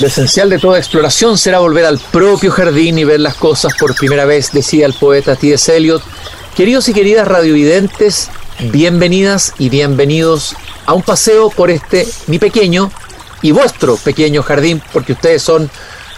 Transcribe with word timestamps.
Lo 0.00 0.06
esencial 0.06 0.48
de 0.48 0.58
toda 0.58 0.78
exploración 0.78 1.36
será 1.36 1.58
volver 1.58 1.84
al 1.84 1.98
propio 1.98 2.50
jardín 2.50 2.96
y 2.96 3.04
ver 3.04 3.20
las 3.20 3.34
cosas 3.34 3.74
por 3.78 3.94
primera 3.94 4.24
vez, 4.24 4.50
decía 4.50 4.86
el 4.86 4.94
poeta 4.94 5.36
T.S. 5.36 5.76
Eliot. 5.76 6.02
Queridos 6.56 6.88
y 6.88 6.94
queridas 6.94 7.28
radiovidentes, 7.28 8.30
bienvenidas 8.72 9.52
y 9.58 9.68
bienvenidos 9.68 10.56
a 10.86 10.94
un 10.94 11.02
paseo 11.02 11.50
por 11.50 11.70
este 11.70 12.08
mi 12.28 12.38
pequeño 12.38 12.90
y 13.42 13.50
vuestro 13.50 13.98
pequeño 13.98 14.42
jardín, 14.42 14.82
porque 14.90 15.12
ustedes 15.12 15.42
son 15.42 15.70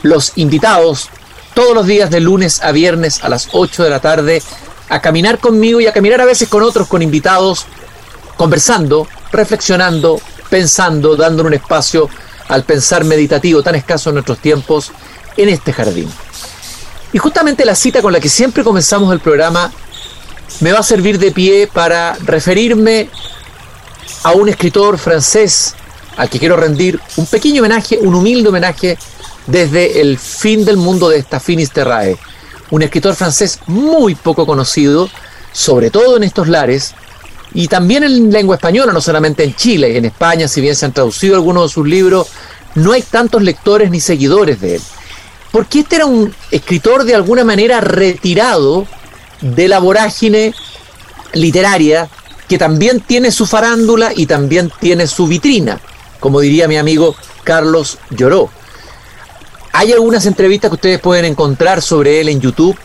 los 0.03 0.31
invitados 0.37 1.09
todos 1.53 1.75
los 1.75 1.85
días 1.85 2.09
de 2.09 2.21
lunes 2.21 2.63
a 2.63 2.71
viernes 2.71 3.25
a 3.25 3.29
las 3.29 3.49
8 3.51 3.83
de 3.83 3.91
la 3.91 3.99
tarde 3.99 4.45
a 4.91 5.01
caminar 5.01 5.41
conmigo 5.41 5.81
y 5.81 5.89
a 5.89 5.93
caminar 5.93 6.21
a 6.21 6.25
veces 6.25 6.49
con 6.49 6.63
otros, 6.63 6.87
con 6.87 7.03
invitados, 7.03 7.67
conversando, 8.37 9.09
reflexionando, 9.33 10.21
pensando, 10.49 11.17
dando 11.17 11.43
un 11.43 11.55
espacio 11.55 12.09
al 12.53 12.65
pensar 12.65 13.05
meditativo 13.05 13.63
tan 13.63 13.75
escaso 13.75 14.11
en 14.11 14.17
nuestros 14.17 14.39
tiempos 14.39 14.93
en 15.39 15.49
este 15.49 15.73
jardín. 15.73 16.07
Y 17.11 17.19
justamente 17.19 17.65
la 17.65 17.75
cita 17.75 18.03
con 18.03 18.13
la 18.13 18.21
que 18.21 18.29
siempre 18.29 18.63
comenzamos 18.63 19.11
el 19.13 19.21
programa 19.21 19.73
me 20.61 20.71
va 20.71 20.81
a 20.81 20.83
servir 20.83 21.19
de 21.19 21.33
pie 21.33 21.67
para 21.67 22.15
referirme 22.25 23.09
a 24.25 24.33
un 24.33 24.51
escritor 24.51 24.99
francés 24.99 25.75
al 26.19 26.29
que 26.29 26.39
quiero 26.39 26.59
rendir 26.59 27.01
un 27.17 27.25
pequeño 27.25 27.63
homenaje, 27.63 27.99
un 27.99 28.15
humilde 28.15 28.51
homenaje 28.51 28.99
desde 29.47 30.03
el 30.03 30.19
fin 30.19 30.67
del 30.67 30.77
mundo 30.77 31.09
de 31.09 31.19
esta 31.19 31.41
Finisterrae. 31.41 32.19
Un 32.71 32.83
escritor 32.83 33.15
francés 33.15 33.61
muy 33.67 34.15
poco 34.15 34.45
conocido, 34.45 35.09
sobre 35.53 35.91
todo 35.91 36.19
en 36.19 36.25
estos 36.25 36.49
lares, 36.49 36.95
y 37.55 37.69
también 37.69 38.05
en 38.05 38.31
lengua 38.31 38.57
española, 38.57 38.93
no 38.93 39.01
solamente 39.01 39.45
en 39.45 39.55
Chile, 39.55 39.97
en 39.97 40.05
España, 40.05 40.49
si 40.49 40.61
bien 40.61 40.75
se 40.75 40.87
han 40.87 40.93
traducido 40.93 41.35
algunos 41.35 41.65
de 41.65 41.75
sus 41.75 41.87
libros, 41.87 42.29
no 42.75 42.93
hay 42.93 43.03
tantos 43.03 43.43
lectores 43.43 43.91
ni 43.91 44.01
seguidores 44.01 44.61
de 44.61 44.77
él. 44.77 44.83
Porque 45.51 45.81
este 45.81 45.97
era 45.97 46.07
un 46.07 46.35
escritor 46.51 47.05
de 47.05 47.15
alguna 47.15 47.45
manera 47.45 47.81
retirado 47.81 48.87
de 49.43 49.69
la 49.69 49.81
vorágine 49.81 50.55
literaria 51.35 52.09
que 52.49 52.59
también 52.59 53.01
tiene 53.01 53.31
su 53.31 53.47
farándula 53.47 54.13
y 54.15 54.27
también 54.27 54.71
tiene 54.81 55.07
su 55.07 55.27
vitrina, 55.27 55.81
como 56.21 56.41
diría 56.41 56.69
mi 56.69 56.77
amigo 56.77 57.15
Carlos 57.45 57.99
Lloró. 58.11 58.51
Hay 59.73 59.93
algunas 59.93 60.27
entrevistas 60.27 60.71
que 60.71 60.75
ustedes 60.75 61.01
pueden 61.01 61.25
encontrar 61.25 61.83
sobre 61.83 62.21
él 62.21 62.29
en 62.29 62.41
YouTube, 62.41 62.79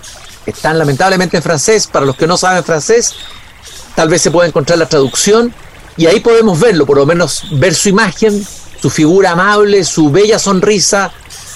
están 0.46 0.78
lamentablemente 0.78 1.38
en 1.38 1.44
francés, 1.44 1.88
para 1.88 2.06
los 2.06 2.16
que 2.16 2.28
no 2.28 2.38
saben 2.38 2.64
francés, 2.64 3.14
tal 3.98 4.10
vez 4.10 4.22
se 4.22 4.30
pueda 4.30 4.48
encontrar 4.48 4.78
la 4.78 4.88
traducción 4.88 5.52
y 5.98 6.06
ahí 6.06 6.20
podemos 6.20 6.60
verlo, 6.60 6.86
por 6.86 6.98
lo 6.98 7.08
menos 7.08 7.46
ver 7.54 7.74
su 7.74 7.90
imagen, 7.90 8.46
su 8.80 8.92
figura 8.92 9.32
amable, 9.32 9.84
su 9.84 10.12
bella 10.12 10.38
sonrisa, 10.38 11.12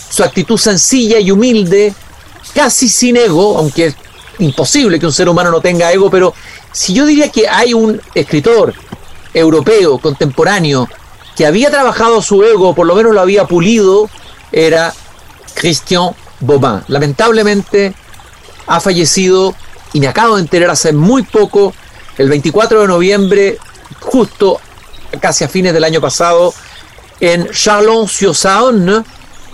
su 0.09 0.23
actitud 0.23 0.57
sencilla 0.57 1.19
y 1.19 1.29
humilde, 1.29 1.93
casi 2.55 2.89
sin 2.89 3.17
ego, 3.17 3.59
aunque 3.59 3.85
es 3.85 3.95
imposible 4.39 4.99
que 4.99 5.05
un 5.05 5.13
ser 5.13 5.29
humano 5.29 5.51
no 5.51 5.61
tenga 5.61 5.91
ego, 5.91 6.09
pero 6.09 6.33
si 6.71 6.95
yo 6.95 7.05
diría 7.05 7.29
que 7.29 7.47
hay 7.47 7.75
un 7.75 8.01
escritor 8.15 8.73
europeo 9.35 9.99
contemporáneo 9.99 10.89
que 11.35 11.45
había 11.45 11.69
trabajado 11.69 12.23
su 12.23 12.43
ego, 12.43 12.73
por 12.73 12.87
lo 12.87 12.95
menos 12.95 13.13
lo 13.13 13.21
había 13.21 13.45
pulido, 13.45 14.09
era 14.51 14.91
Christian 15.53 16.09
Bobin. 16.39 16.81
Lamentablemente 16.87 17.93
ha 18.65 18.79
fallecido 18.79 19.53
y 19.93 19.99
me 19.99 20.07
acabo 20.07 20.37
de 20.37 20.41
enterar 20.41 20.71
hace 20.71 20.91
muy 20.91 21.21
poco 21.21 21.75
el 22.17 22.29
24 22.29 22.81
de 22.81 22.87
noviembre, 22.87 23.57
justo 23.99 24.59
casi 25.19 25.43
a 25.43 25.49
fines 25.49 25.73
del 25.73 25.83
año 25.83 26.01
pasado, 26.01 26.53
en 27.19 27.47
Chalon-sur-Saône, 27.49 29.03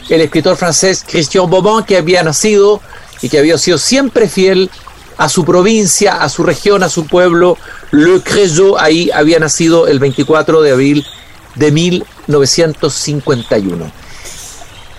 el 0.09 0.21
escritor 0.21 0.55
francés 0.55 1.03
Christian 1.05 1.49
Bobin, 1.49 1.83
que 1.83 1.97
había 1.97 2.23
nacido 2.23 2.81
y 3.21 3.27
que 3.29 3.39
había 3.39 3.57
sido 3.57 3.77
siempre 3.77 4.29
fiel 4.29 4.69
a 5.17 5.27
su 5.29 5.43
provincia, 5.43 6.21
a 6.21 6.29
su 6.29 6.43
región, 6.43 6.83
a 6.83 6.89
su 6.89 7.07
pueblo, 7.07 7.57
Le 7.91 8.21
Creusot, 8.21 8.77
ahí 8.79 9.09
había 9.11 9.39
nacido 9.39 9.87
el 9.87 9.99
24 9.99 10.61
de 10.61 10.71
abril 10.71 11.05
de 11.55 11.71
1951. 11.71 13.91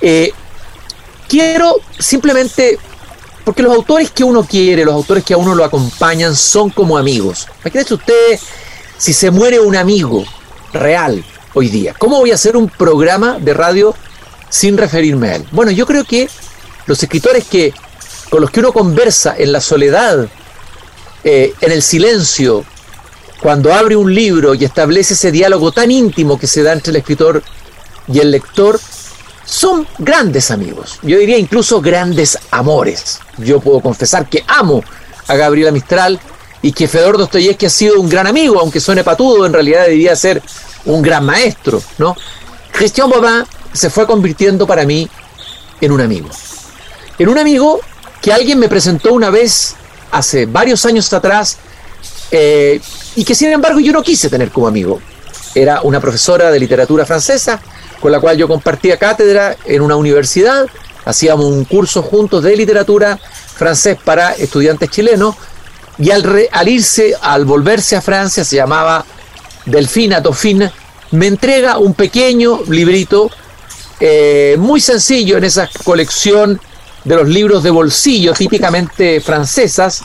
Eh, 0.01 0.33
quiero 1.29 1.77
simplemente 1.99 2.79
porque 3.49 3.63
los 3.63 3.75
autores 3.75 4.11
que 4.11 4.25
uno 4.25 4.45
quiere, 4.45 4.85
los 4.85 4.93
autores 4.93 5.25
que 5.25 5.33
a 5.33 5.39
uno 5.39 5.55
lo 5.55 5.65
acompañan, 5.65 6.37
son 6.37 6.69
como 6.69 6.99
amigos. 6.99 7.49
Imagínense 7.63 7.95
usted 7.95 8.39
si 8.99 9.15
se 9.15 9.31
muere 9.31 9.59
un 9.59 9.75
amigo 9.75 10.23
real 10.75 11.25
hoy 11.55 11.71
día. 11.71 11.95
¿Cómo 11.97 12.19
voy 12.19 12.31
a 12.31 12.35
hacer 12.35 12.59
un 12.59 12.69
programa 12.69 13.39
de 13.39 13.55
radio 13.55 13.95
sin 14.51 14.77
referirme 14.77 15.31
a 15.31 15.37
él? 15.37 15.47
Bueno, 15.51 15.71
yo 15.71 15.87
creo 15.87 16.05
que 16.05 16.29
los 16.85 17.03
escritores 17.03 17.47
que 17.47 17.73
con 18.29 18.43
los 18.43 18.51
que 18.51 18.61
uno 18.61 18.71
conversa 18.71 19.35
en 19.39 19.51
la 19.51 19.63
soledad, 19.63 20.29
eh, 21.25 21.55
en 21.63 21.73
el 21.73 21.81
silencio, 21.83 22.67
cuando 23.41 23.73
abre 23.73 23.97
un 23.97 24.15
libro 24.15 24.55
y 24.55 24.67
establece 24.67 25.15
ese 25.15 25.33
diálogo 25.33 25.73
tan 25.73 25.91
íntimo 25.91 26.39
que 26.39 26.47
se 26.47 26.63
da 26.63 26.75
entre 26.75 26.91
el 26.91 26.97
escritor 26.97 27.43
y 28.13 28.19
el 28.19 28.31
lector, 28.31 28.79
son 29.49 29.87
grandes 29.99 30.51
amigos, 30.51 30.99
yo 31.03 31.17
diría 31.19 31.39
incluso 31.39 31.81
grandes 31.81 32.39
amores. 32.51 33.19
Yo 33.39 33.61
puedo 33.61 33.81
confesar 33.81 34.29
que 34.29 34.45
amo 34.47 34.85
a 35.27 35.37
Gabriela 35.37 35.71
Mistral 35.71 36.21
y 36.61 36.73
que 36.73 36.87
Fedor 36.87 37.17
Dostoyevsky 37.17 37.65
ha 37.65 37.71
sido 37.71 37.99
un 37.99 38.11
gran 38.11 38.27
amigo, 38.27 38.61
aunque 38.61 38.79
suene 38.79 39.03
patudo, 39.03 39.47
en 39.47 39.55
realidad 39.55 39.85
debería 39.85 40.15
ser 40.17 40.43
un 40.85 41.01
gran 41.01 41.25
maestro, 41.25 41.83
¿no? 41.97 42.15
Christian 42.73 43.09
Bobin 43.09 43.45
se 43.73 43.89
fue 43.89 44.07
convirtiendo 44.07 44.67
para 44.67 44.85
mí 44.85 45.09
en 45.81 45.93
un 45.93 46.03
amigo. 46.03 46.29
En 47.19 47.31
un 47.31 47.39
amigo 47.39 47.81
que 48.21 48.35
alguien 48.35 48.59
me 48.59 48.69
presentó 48.69 49.15
una 49.15 49.31
vez 49.31 49.77
hace 50.11 50.45
varios 50.45 50.85
años 50.85 51.11
atrás 51.11 51.57
eh, 52.31 52.83
y 53.17 53.25
que 53.25 53.35
sin 53.35 53.51
embargo 53.51 53.81
yo 53.81 53.95
no 53.95 54.03
quise 54.03 54.29
tener 54.29 54.51
como 54.51 54.69
amigo. 54.69 55.01
Era 55.55 55.81
una 55.81 56.01
profesora 56.01 56.51
de 56.51 56.61
literatura 56.61 57.07
francesa 57.07 57.63
con 58.01 58.13
la 58.13 58.21
cual 58.21 58.37
yo 58.37 58.49
compartía 58.49 58.97
cátedra 58.97 59.57
en 59.65 59.83
una 59.83 59.97
universidad, 59.97 60.67
hacíamos 61.05 61.47
un 61.47 61.65
curso 61.65 62.03
juntos 62.03 62.43
de 62.43 62.57
literatura 62.57 63.19
francés 63.55 63.99
para 64.03 64.33
estudiantes 64.33 64.91
chilenos, 64.91 65.35
y 65.99 66.11
al, 66.13 66.69
irse, 66.69 67.15
al 67.21 67.45
volverse 67.45 67.97
a 67.97 68.01
Francia, 68.01 68.45
se 68.45 68.57
llamaba 68.57 69.05
Delfina 69.67 70.21
Dauphine, 70.21 70.71
me 71.11 71.27
entrega 71.27 71.79
un 71.79 71.95
pequeño 71.95 72.61
librito 72.69 73.31
eh, 73.99 74.57
muy 74.59 74.81
sencillo 74.81 75.37
en 75.39 75.45
esa 75.45 75.69
colección 75.83 76.61
de 77.05 77.17
los 77.17 77.29
libros 77.29 77.63
de 77.63 77.71
bolsillo 77.71 78.33
típicamente 78.33 79.21
francesas, 79.21 80.05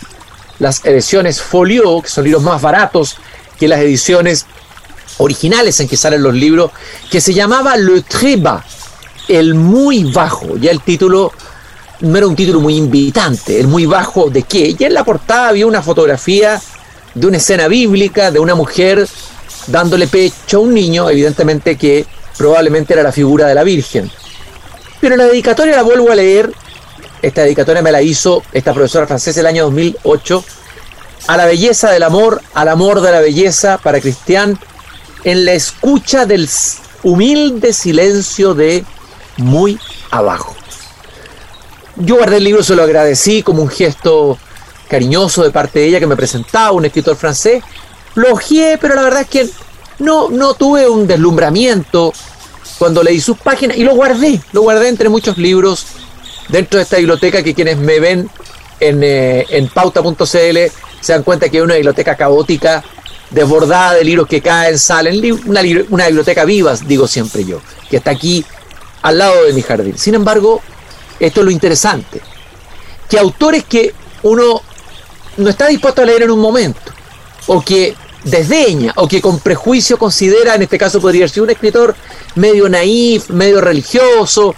las 0.58 0.84
ediciones 0.86 1.42
Folio, 1.42 2.02
que 2.02 2.10
son 2.10 2.24
libros 2.24 2.42
más 2.42 2.62
baratos 2.62 3.18
que 3.60 3.68
las 3.68 3.80
ediciones 3.80 4.46
originales 5.18 5.80
en 5.80 5.88
que 5.88 5.98
salen 5.98 6.24
los 6.24 6.34
libros, 6.34 6.72
que 7.10 7.22
se 7.22 7.34
llamaba 7.34 7.78
Le 7.78 8.02
Très 8.02 8.42
Bas, 8.42 8.64
el 9.28 9.56
muy 9.56 10.12
bajo. 10.12 10.58
Ya 10.58 10.72
el 10.72 10.82
título 10.82 11.32
no 12.02 12.18
era 12.18 12.28
un 12.28 12.36
título 12.36 12.60
muy 12.60 12.76
invitante, 12.76 13.60
el 13.60 13.68
muy 13.68 13.86
bajo 13.86 14.30
de 14.30 14.44
qué. 14.44 14.74
Ya 14.74 14.88
en 14.88 14.94
la 14.94 15.04
portada 15.04 15.50
había 15.50 15.68
una 15.68 15.82
fotografía 15.82 16.62
de 17.14 17.28
una 17.28 17.38
escena 17.38 17.68
bíblica 17.68 18.32
de 18.32 18.40
una 18.40 18.56
mujer 18.56 19.08
dándole 19.68 20.08
pecho 20.08 20.58
a 20.58 20.62
un 20.62 20.74
niño, 20.74 21.10
evidentemente 21.10 21.78
que 21.78 22.06
probablemente 22.38 22.94
era 22.94 23.04
la 23.04 23.12
figura 23.12 23.48
de 23.48 23.56
la 23.56 23.64
Virgen. 23.64 24.12
Pero 25.00 25.16
la 25.16 25.26
dedicatoria 25.26 25.76
la 25.76 25.84
vuelvo 25.84 26.12
a 26.12 26.16
leer, 26.16 26.52
esta 27.22 27.44
dedicatoria 27.44 27.82
me 27.82 27.92
la 27.92 28.02
hizo 28.02 28.44
esta 28.52 28.74
profesora 28.74 29.08
francesa 29.08 29.40
el 29.40 29.46
año 29.46 29.64
2008, 29.66 30.44
a 31.28 31.38
la 31.38 31.46
belleza 31.46 31.90
del 31.92 32.04
amor, 32.04 32.42
al 32.54 32.68
amor 32.68 33.00
de 33.00 33.12
la 33.12 33.22
belleza 33.22 33.78
para 33.78 34.02
Cristian 34.02 34.60
en 35.24 35.46
la 35.46 35.54
escucha 35.54 36.26
del 36.26 36.50
humilde 37.04 37.74
silencio 37.74 38.54
de 38.54 38.86
muy 39.38 39.80
abajo. 40.12 40.56
Yo 41.96 42.16
guardé 42.16 42.38
el 42.38 42.44
libro, 42.44 42.64
se 42.64 42.76
lo 42.76 42.84
agradecí 42.84 43.44
como 43.44 43.62
un 43.62 43.70
gesto 43.70 44.38
cariñoso 44.90 45.44
de 45.44 45.52
parte 45.52 45.80
de 45.80 45.88
ella 45.88 46.00
que 46.00 46.08
me 46.08 46.16
presentaba, 46.16 46.72
un 46.72 46.86
escritor 46.86 47.16
francés. 47.16 47.64
Lo 48.16 48.34
ojeé, 48.34 48.78
pero 48.80 48.96
la 48.96 49.04
verdad 49.04 49.22
es 49.22 49.28
que 49.28 49.50
no, 50.00 50.30
no 50.30 50.54
tuve 50.54 50.88
un 50.88 51.08
deslumbramiento 51.08 52.14
cuando 52.78 53.04
leí 53.04 53.22
sus 53.22 53.38
páginas 53.38 53.78
y 53.78 53.84
lo 53.84 53.96
guardé, 53.96 54.42
lo 54.52 54.62
guardé 54.62 54.90
entre 54.90 55.10
muchos 55.10 55.38
libros 55.38 55.86
dentro 56.50 56.78
de 56.78 56.84
esta 56.84 56.98
biblioteca 56.98 57.44
que 57.44 57.54
quienes 57.54 57.78
me 57.78 58.00
ven 58.00 58.30
en, 58.80 59.04
eh, 59.04 59.46
en 59.50 59.68
pauta.cl 59.70 60.26
se 60.26 61.14
dan 61.14 61.24
cuenta 61.24 61.50
que 61.50 61.58
es 61.58 61.64
una 61.64 61.76
biblioteca 61.76 62.16
caótica 62.16 62.84
desbordada 63.34 63.96
de 63.96 64.04
libros 64.04 64.28
que 64.28 64.42
caen, 64.42 64.78
salen, 64.80 65.20
una, 65.46 65.62
una 65.90 66.06
biblioteca 66.06 66.46
viva, 66.46 66.76
digo 66.86 67.08
siempre 67.08 67.44
yo, 67.44 67.60
que 67.90 67.98
está 67.98 68.12
aquí 68.12 68.46
al 69.02 69.18
lado 69.18 69.44
de 69.46 69.54
mi 69.54 69.62
jardín. 69.62 69.98
Sin 69.98 70.16
embargo, 70.16 70.62
esto 71.20 71.42
es 71.42 71.46
lo 71.46 71.52
interesante, 71.52 72.22
que 73.10 73.20
autores 73.20 73.66
que 73.66 73.94
uno 74.24 74.62
no 75.38 75.50
está 75.50 75.68
dispuesto 75.68 76.02
a 76.02 76.06
leer 76.06 76.24
en 76.24 76.32
un 76.32 76.40
momento, 76.40 76.92
o 77.48 77.62
que 77.62 77.96
desdeña, 78.24 78.94
o 78.96 79.08
que 79.08 79.20
con 79.20 79.40
prejuicio 79.40 79.98
considera, 79.98 80.56
en 80.56 80.62
este 80.62 80.78
caso 80.78 81.02
podría 81.02 81.28
ser 81.28 81.44
un 81.44 81.50
escritor 81.50 81.96
medio 82.36 82.70
naif, 82.70 83.30
medio 83.30 83.60
religioso, 83.60 84.56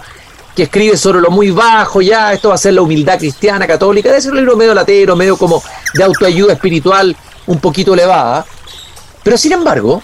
que 0.56 0.64
escribe 0.64 0.96
sobre 0.96 1.20
lo 1.20 1.32
muy 1.32 1.52
bajo, 1.52 2.02
ya, 2.02 2.32
esto 2.34 2.50
va 2.50 2.56
a 2.56 2.58
ser 2.58 2.74
la 2.74 2.82
humildad 2.82 3.18
cristiana, 3.18 3.68
católica, 3.68 4.10
debe 4.10 4.22
ser 4.22 4.32
un 4.32 4.38
libro 4.38 4.56
medio 4.56 4.74
latero, 4.74 5.16
medio 5.16 5.38
como 5.38 5.62
de 5.94 6.04
autoayuda 6.04 6.54
espiritual, 6.54 7.16
un 7.48 7.60
poquito 7.60 7.94
elevada. 7.94 8.46
Pero 9.26 9.40
sin 9.40 9.54
embargo, 9.54 10.04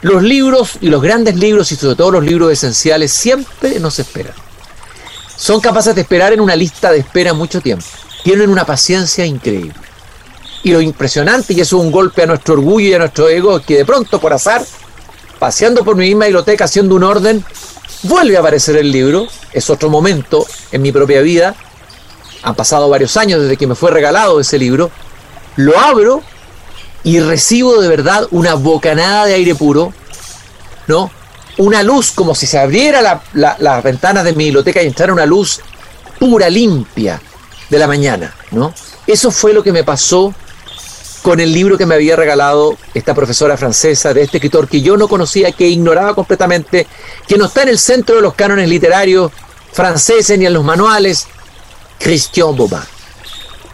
los 0.00 0.22
libros 0.22 0.78
y 0.80 0.88
los 0.88 1.02
grandes 1.02 1.36
libros 1.36 1.70
y 1.72 1.76
sobre 1.76 1.94
todo 1.94 2.12
los 2.12 2.24
libros 2.24 2.50
esenciales 2.50 3.12
siempre 3.12 3.78
nos 3.80 3.98
esperan. 3.98 4.32
Son 5.36 5.60
capaces 5.60 5.94
de 5.94 6.00
esperar 6.00 6.32
en 6.32 6.40
una 6.40 6.56
lista 6.56 6.90
de 6.90 7.00
espera 7.00 7.34
mucho 7.34 7.60
tiempo. 7.60 7.84
Tienen 8.24 8.48
una 8.48 8.64
paciencia 8.64 9.26
increíble. 9.26 9.74
Y 10.62 10.72
lo 10.72 10.80
impresionante, 10.80 11.52
y 11.52 11.60
eso 11.60 11.76
es 11.76 11.84
un 11.84 11.92
golpe 11.92 12.22
a 12.22 12.26
nuestro 12.26 12.54
orgullo 12.54 12.88
y 12.88 12.94
a 12.94 12.98
nuestro 12.98 13.28
ego, 13.28 13.58
es 13.58 13.66
que 13.66 13.76
de 13.76 13.84
pronto, 13.84 14.18
por 14.18 14.32
azar, 14.32 14.64
paseando 15.38 15.84
por 15.84 15.96
mi 15.96 16.06
misma 16.06 16.24
biblioteca, 16.24 16.64
haciendo 16.64 16.94
un 16.94 17.04
orden, 17.04 17.44
vuelve 18.04 18.38
a 18.38 18.40
aparecer 18.40 18.76
el 18.76 18.90
libro. 18.90 19.26
Es 19.52 19.68
otro 19.68 19.90
momento 19.90 20.46
en 20.72 20.80
mi 20.80 20.92
propia 20.92 21.20
vida. 21.20 21.54
Han 22.42 22.54
pasado 22.54 22.88
varios 22.88 23.18
años 23.18 23.42
desde 23.42 23.58
que 23.58 23.66
me 23.66 23.74
fue 23.74 23.90
regalado 23.90 24.40
ese 24.40 24.58
libro. 24.58 24.90
Lo 25.56 25.78
abro 25.78 26.22
y 27.06 27.20
recibo 27.20 27.80
de 27.80 27.86
verdad 27.86 28.26
una 28.32 28.54
bocanada 28.54 29.26
de 29.26 29.34
aire 29.34 29.54
puro, 29.54 29.94
¿no? 30.88 31.08
Una 31.56 31.84
luz 31.84 32.10
como 32.10 32.34
si 32.34 32.48
se 32.48 32.58
abriera 32.58 33.22
la, 33.32 33.56
las 33.60 33.84
ventanas 33.84 34.24
de 34.24 34.32
mi 34.32 34.46
biblioteca 34.46 34.82
y 34.82 34.88
entrara 34.88 35.12
una 35.12 35.24
luz 35.24 35.60
pura, 36.18 36.50
limpia 36.50 37.22
de 37.70 37.78
la 37.78 37.86
mañana, 37.86 38.34
¿no? 38.50 38.74
Eso 39.06 39.30
fue 39.30 39.52
lo 39.52 39.62
que 39.62 39.70
me 39.70 39.84
pasó 39.84 40.34
con 41.22 41.38
el 41.38 41.52
libro 41.52 41.78
que 41.78 41.86
me 41.86 41.94
había 41.94 42.16
regalado 42.16 42.76
esta 42.92 43.14
profesora 43.14 43.56
francesa 43.56 44.12
de 44.12 44.22
este 44.22 44.38
escritor 44.38 44.66
que 44.66 44.82
yo 44.82 44.96
no 44.96 45.06
conocía, 45.06 45.52
que 45.52 45.68
ignoraba 45.68 46.12
completamente, 46.12 46.88
que 47.28 47.38
no 47.38 47.44
está 47.44 47.62
en 47.62 47.68
el 47.68 47.78
centro 47.78 48.16
de 48.16 48.22
los 48.22 48.34
cánones 48.34 48.68
literarios 48.68 49.30
franceses 49.72 50.36
ni 50.40 50.46
en 50.46 50.54
los 50.54 50.64
manuales, 50.64 51.28
Christian 52.00 52.56
Bobin. 52.56 52.80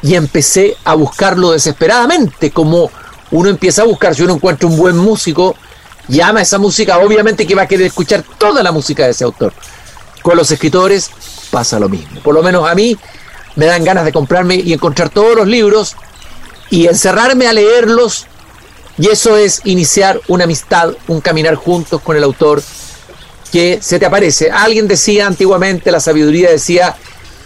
Y 0.02 0.17
empecé 0.17 0.76
a 0.84 0.93
buscarlo 0.93 1.52
desesperadamente, 1.52 2.50
como 2.50 2.90
uno 3.32 3.49
empieza 3.49 3.82
a 3.82 3.87
buscar, 3.87 4.14
si 4.14 4.23
uno 4.23 4.34
encuentra 4.34 4.69
un 4.69 4.76
buen 4.76 4.96
músico 4.96 5.56
y 6.08 6.20
ama 6.20 6.43
esa 6.43 6.58
música, 6.58 6.99
obviamente 6.99 7.46
que 7.46 7.55
va 7.55 7.62
a 7.62 7.69
querer 7.69 7.87
escuchar 7.87 8.23
toda 8.38 8.62
la 8.62 8.73
música 8.73 9.05
de 9.05 9.11
ese 9.11 9.25
autor. 9.25 9.52
Con 10.23 10.37
los 10.37 10.50
escritores 10.50 11.11
pasa 11.50 11.81
lo 11.81 11.88
mismo. 11.88 12.20
Por 12.20 12.34
lo 12.34 12.43
menos 12.43 12.69
a 12.69 12.75
mí 12.75 12.96
me 13.56 13.67
dan 13.67 13.84
ganas 13.84 14.05
de 14.05 14.12
comprarme 14.12 14.56
y 14.56 14.73
encontrar 14.73 15.11
todos 15.11 15.34
los 15.34 15.46
libros 15.46 15.96
y 16.70 16.87
encerrarme 16.87 17.46
a 17.46 17.52
leerlos 17.52 18.26
y 18.99 19.08
eso 19.08 19.37
es 19.37 19.62
iniciar 19.64 20.20
una 20.29 20.44
amistad, 20.44 20.93
un 21.08 21.20
caminar 21.20 21.55
juntos 21.55 22.00
con 22.02 22.17
el 22.17 22.25
autor 22.25 22.62
que 23.50 23.79
se 23.82 23.99
te 23.99 24.06
aparece. 24.06 24.50
Alguien 24.50 24.87
decía 24.87 25.26
antiguamente, 25.26 25.90
la 25.90 26.00
sabiduría 26.00 26.50
decía, 26.50 26.96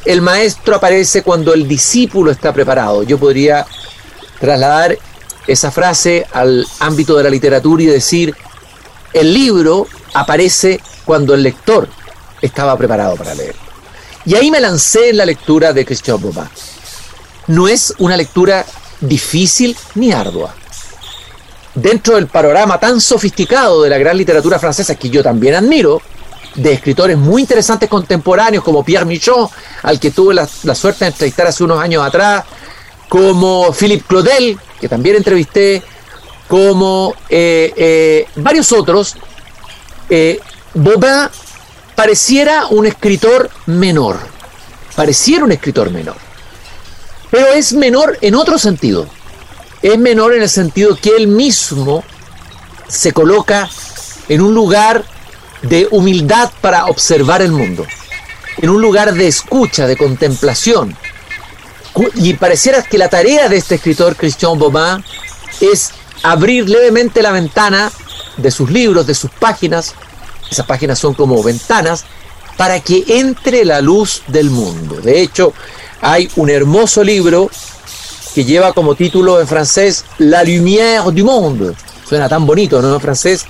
el 0.05 0.21
maestro 0.21 0.77
aparece 0.77 1.23
cuando 1.23 1.55
el 1.55 1.69
discípulo 1.69 2.31
está 2.31 2.53
preparado. 2.53 3.05
Yo 3.05 3.19
podría 3.19 3.67
trasladar 4.41 4.99
esa 5.47 5.71
frase 5.71 6.27
al 6.33 6.67
ámbito 6.81 7.17
de 7.17 7.25
la 7.25 7.31
literatura 7.31 7.83
y 7.83 7.87
decir, 7.87 8.35
el 9.13 9.33
libro 9.33 9.87
aparece 10.15 10.81
cuando 11.05 11.35
el 11.35 11.43
lector 11.43 11.89
estaba 12.43 12.77
preparado 12.77 13.17
para 13.17 13.35
leer. 13.35 13.55
Y 14.25 14.35
ahí 14.35 14.51
me 14.51 14.61
lancé 14.61 15.11
en 15.11 15.19
la 15.19 15.25
lectura 15.25 15.73
de 15.73 15.85
Christian 15.85 16.21
Bobin. 16.21 16.49
No 17.47 17.69
es 17.69 17.95
una 17.99 18.17
lectura 18.17 18.67
difícil 19.01 19.77
ni 19.95 20.13
ardua. 20.13 20.55
Dentro 21.75 22.17
del 22.17 22.27
panorama 22.27 22.81
tan 22.81 23.01
sofisticado 23.01 23.83
de 23.83 23.91
la 23.91 23.99
gran 23.99 24.17
literatura 24.17 24.59
francesa, 24.59 24.97
que 24.97 25.11
yo 25.11 25.23
también 25.23 25.55
admiro, 25.55 26.01
de 26.57 26.73
escritores 26.73 27.17
muy 27.19 27.43
interesantes 27.43 27.89
contemporáneos 27.89 28.65
como 28.65 28.83
Pierre 28.83 29.05
Michon, 29.05 29.49
al 29.83 30.01
que 30.01 30.11
tuve 30.11 30.35
la, 30.35 30.47
suerte 30.47 31.05
de 31.05 31.11
entrevistar 31.11 31.47
hace 31.47 31.63
unos 31.63 31.79
años 31.79 32.05
atrás, 32.05 32.45
como 33.09 33.73
Philippe 33.73 34.05
Claudel, 34.09 34.59
que 34.81 34.89
también 34.89 35.17
entrevisté, 35.17 35.83
como 36.49 37.15
eh, 37.29 37.73
eh, 37.77 38.27
varios 38.37 38.73
otros, 38.73 39.17
eh, 40.09 40.41
Bobin 40.75 41.29
pareciera 41.95 42.67
un 42.67 42.87
escritor 42.87 43.51
menor, 43.67 44.19
pareciera 44.95 45.45
un 45.45 45.53
escritor 45.53 45.91
menor 45.91 46.17
pero 47.31 47.53
es 47.53 47.73
menor 47.73 48.19
en 48.21 48.35
otro 48.35 48.59
sentido. 48.59 49.07
Es 49.83 49.99
menor 49.99 50.35
en 50.35 50.43
el 50.43 50.49
sentido 50.49 50.97
que 50.97 51.11
él 51.11 51.29
mismo 51.29 52.03
se 52.89 53.13
coloca 53.13 53.69
en 54.29 54.41
un 54.41 54.55
lugar 54.55 55.05
de 55.63 55.89
humildad 55.91 56.51
para 56.61 56.87
observar 56.87 57.43
el 57.43 57.53
mundo, 57.53 57.85
en 58.59 58.71
un 58.71 58.81
lugar 58.81 59.15
de 59.15 59.29
escucha, 59.29 59.87
de 59.87 59.97
contemplación. 59.97 60.97
Y 62.15 62.35
pareciera 62.35 62.83
que 62.83 62.99
la 62.99 63.09
tarea 63.09 63.49
de 63.49 63.57
este 63.57 63.77
escritor, 63.77 64.17
Christian 64.17 64.59
Bobin, 64.59 65.05
es 65.61 65.91
abrir 66.23 66.69
levemente 66.69 67.23
la 67.23 67.33
ventana 67.33 67.91
de 68.37 68.51
sus 68.51 68.71
libros, 68.71 69.07
de 69.07 69.15
sus 69.15 69.31
páginas, 69.31 69.95
esas 70.51 70.67
páginas 70.67 70.99
son 70.99 71.15
como 71.15 71.43
ventanas, 71.43 72.05
para 72.57 72.81
que 72.81 73.05
entre 73.09 73.65
la 73.65 73.81
luz 73.81 74.23
del 74.29 74.51
mundo. 74.51 74.97
De 75.01 75.21
hecho, 75.21 75.53
hay 76.01 76.29
un 76.37 76.51
hermoso 76.51 77.03
libro 77.03 77.51
que 78.35 78.45
lleva 78.45 78.73
como 78.73 78.95
título 78.95 79.41
en 79.41 79.49
francés 79.49 80.05
La 80.19 80.45
lumière 80.45 81.11
du 81.13 81.25
monde. 81.25 81.75
Suena 82.07 82.29
tan 82.29 82.47
bonito, 82.47 82.83
¿no? 82.83 82.95
En 82.95 83.01
francés. 83.01 83.47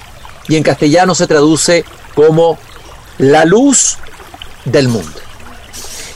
Y 0.48 0.56
en 0.56 0.62
castellano 0.62 1.14
se 1.14 1.26
traduce 1.26 1.84
como 2.14 2.58
La 3.18 3.44
luz 3.44 3.98
del 4.64 4.88
mundo. 4.88 5.20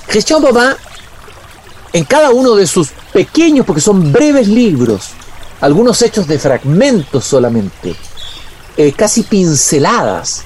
Christian 0.06 0.40
Bobin, 0.40 0.70
en 1.92 2.04
cada 2.04 2.30
uno 2.30 2.54
de 2.54 2.66
sus 2.66 2.88
pequeños, 3.12 3.66
porque 3.66 3.80
son 3.80 4.12
breves 4.12 4.48
libros, 4.48 5.10
algunos 5.60 6.00
hechos 6.02 6.26
de 6.26 6.38
fragmentos 6.38 7.24
solamente, 7.24 7.94
eh, 8.76 8.92
casi 8.92 9.22
pinceladas, 9.22 10.44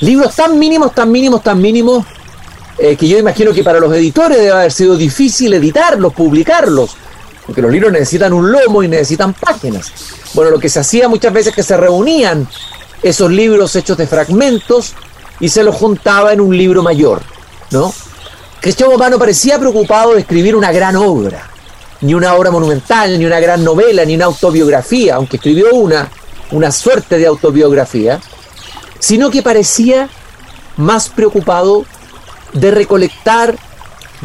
libros 0.00 0.34
tan 0.34 0.58
mínimos, 0.58 0.94
tan 0.94 1.10
mínimos, 1.10 1.42
tan 1.42 1.60
mínimos, 1.60 2.04
eh, 2.78 2.96
que 2.96 3.08
yo 3.08 3.18
imagino 3.18 3.52
que 3.52 3.62
para 3.62 3.78
los 3.78 3.92
editores 3.94 4.38
debe 4.38 4.52
haber 4.52 4.72
sido 4.72 4.96
difícil 4.96 5.54
editarlos, 5.54 6.12
publicarlos, 6.12 6.96
porque 7.46 7.62
los 7.62 7.70
libros 7.70 7.92
necesitan 7.92 8.32
un 8.32 8.50
lomo 8.50 8.82
y 8.82 8.88
necesitan 8.88 9.32
páginas. 9.34 9.92
Bueno, 10.34 10.50
lo 10.50 10.58
que 10.58 10.68
se 10.68 10.80
hacía 10.80 11.08
muchas 11.08 11.32
veces 11.32 11.48
es 11.48 11.54
que 11.54 11.62
se 11.62 11.76
reunían 11.76 12.48
esos 13.02 13.30
libros 13.30 13.76
hechos 13.76 13.96
de 13.96 14.06
fragmentos 14.06 14.94
y 15.40 15.48
se 15.48 15.62
los 15.62 15.74
juntaba 15.74 16.32
en 16.32 16.40
un 16.40 16.56
libro 16.56 16.82
mayor, 16.82 17.22
¿no? 17.70 17.92
Cristian 18.64 18.88
no 19.10 19.18
parecía 19.18 19.58
preocupado 19.58 20.14
de 20.14 20.20
escribir 20.20 20.56
una 20.56 20.72
gran 20.72 20.96
obra, 20.96 21.50
ni 22.00 22.14
una 22.14 22.32
obra 22.32 22.50
monumental, 22.50 23.18
ni 23.18 23.26
una 23.26 23.38
gran 23.38 23.62
novela, 23.62 24.06
ni 24.06 24.14
una 24.14 24.24
autobiografía, 24.24 25.16
aunque 25.16 25.36
escribió 25.36 25.74
una, 25.74 26.08
una 26.50 26.72
suerte 26.72 27.18
de 27.18 27.26
autobiografía, 27.26 28.22
sino 28.98 29.30
que 29.30 29.42
parecía 29.42 30.08
más 30.78 31.10
preocupado 31.10 31.84
de 32.54 32.70
recolectar 32.70 33.54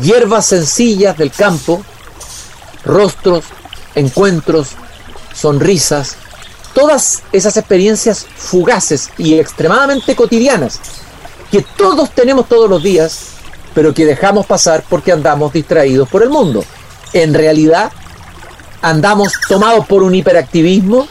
hierbas 0.02 0.46
sencillas 0.46 1.18
del 1.18 1.32
campo, 1.32 1.84
rostros, 2.86 3.44
encuentros, 3.94 4.70
sonrisas, 5.36 6.16
todas 6.74 7.24
esas 7.34 7.58
experiencias 7.58 8.26
fugaces 8.38 9.10
y 9.18 9.38
extremadamente 9.38 10.16
cotidianas 10.16 10.80
que 11.52 11.62
todos 11.76 12.12
tenemos 12.12 12.48
todos 12.48 12.70
los 12.70 12.82
días, 12.82 13.39
pero 13.80 13.94
que 13.94 14.06
dejamos 14.06 14.46
pasar 14.46 14.84
porque 14.90 15.14
andamos 15.14 15.54
distraídos 15.54 16.10
por 16.10 16.22
el 16.22 16.30
mundo. 16.30 16.66
En 17.14 17.34
realidad, 17.34 17.90
andamos 18.82 19.32
tomados 19.48 19.88
por 19.88 20.04
un 20.04 20.14
hiperactivismo 20.14 21.08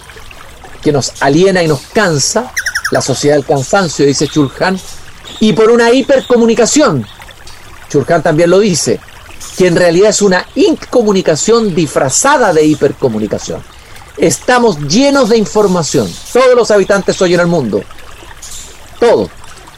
que 0.83 0.93
nos 0.93 1.15
aliena 1.23 1.63
y 1.63 1.67
nos 1.67 1.81
cansa, 1.95 2.53
la 2.91 3.01
sociedad 3.01 3.37
del 3.37 3.47
cansancio, 3.47 4.05
dice 4.05 4.29
Chulhan, 4.29 4.79
y 5.41 5.55
por 5.55 5.71
una 5.71 5.91
hipercomunicación. 5.91 7.07
Churkan 7.89 8.23
también 8.23 8.51
lo 8.51 8.59
dice, 8.59 9.01
que 9.57 9.67
en 9.67 9.75
realidad 9.75 10.11
es 10.11 10.21
una 10.21 10.45
incomunicación 10.55 11.75
disfrazada 11.75 12.53
de 12.53 12.67
hipercomunicación. 12.67 13.63
Estamos 14.19 14.79
llenos 14.81 15.31
de 15.31 15.39
información, 15.39 16.07
todos 16.35 16.55
los 16.55 16.71
habitantes 16.71 17.19
hoy 17.23 17.33
en 17.33 17.41
el 17.41 17.47
mundo, 17.47 17.83
todo. 19.01 19.31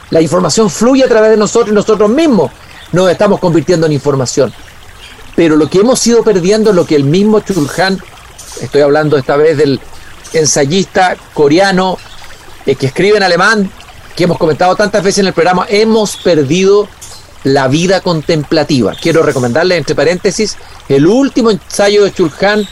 La 0.09 0.19
información 0.19 0.69
fluye 0.69 1.05
a 1.05 1.07
través 1.07 1.31
de 1.31 1.37
nosotros 1.37 1.69
y 1.69 1.73
nosotros 1.73 2.09
mismos 2.09 2.51
nos 2.91 3.09
estamos 3.09 3.39
convirtiendo 3.39 3.85
en 3.85 3.93
información. 3.93 4.53
Pero 5.35 5.55
lo 5.55 5.69
que 5.69 5.79
hemos 5.79 6.05
ido 6.07 6.23
perdiendo 6.23 6.71
es 6.71 6.75
lo 6.75 6.85
que 6.85 6.95
el 6.95 7.03
mismo 7.03 7.39
Chulhan, 7.39 8.01
estoy 8.61 8.81
hablando 8.81 9.17
esta 9.17 9.37
vez 9.37 9.57
del 9.57 9.79
ensayista 10.33 11.15
coreano 11.33 11.97
eh, 12.65 12.75
que 12.75 12.87
escribe 12.87 13.17
en 13.17 13.23
alemán, 13.23 13.71
que 14.15 14.25
hemos 14.25 14.37
comentado 14.37 14.75
tantas 14.75 15.03
veces 15.03 15.19
en 15.19 15.27
el 15.27 15.33
programa, 15.33 15.65
hemos 15.69 16.17
perdido 16.17 16.87
la 17.43 17.67
vida 17.67 18.01
contemplativa. 18.01 18.93
Quiero 19.01 19.23
recomendarle, 19.23 19.77
entre 19.77 19.95
paréntesis, 19.95 20.57
el 20.89 21.07
último 21.07 21.49
ensayo 21.49 22.03
de 22.03 22.13
Chulhan, 22.13 22.67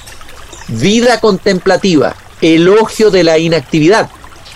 Vida 0.67 1.19
contemplativa, 1.19 2.15
elogio 2.41 3.09
de 3.09 3.23
la 3.23 3.39
inactividad, 3.39 4.07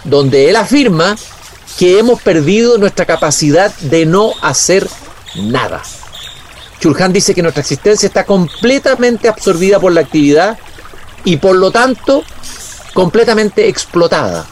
donde 0.03 0.47
él 0.47 0.55
afirma 0.55 1.15
que 1.79 1.97
hemos 1.97 2.21
perdido 2.21 2.77
nuestra 2.77 3.07
capacidad 3.07 3.73
de 3.77 4.05
no 4.05 4.33
hacer 4.43 4.87
nada. 5.35 5.81
Chulhan 6.79 7.13
dice 7.13 7.33
que 7.33 7.41
nuestra 7.41 7.61
existencia 7.61 8.07
está 8.07 8.25
completamente 8.25 9.27
absorbida 9.27 9.79
por 9.79 9.91
la 9.91 10.01
actividad 10.01 10.57
y 11.23 11.37
por 11.37 11.55
lo 11.55 11.71
tanto 11.71 12.23
completamente 12.93 13.67
explotada, 13.67 14.45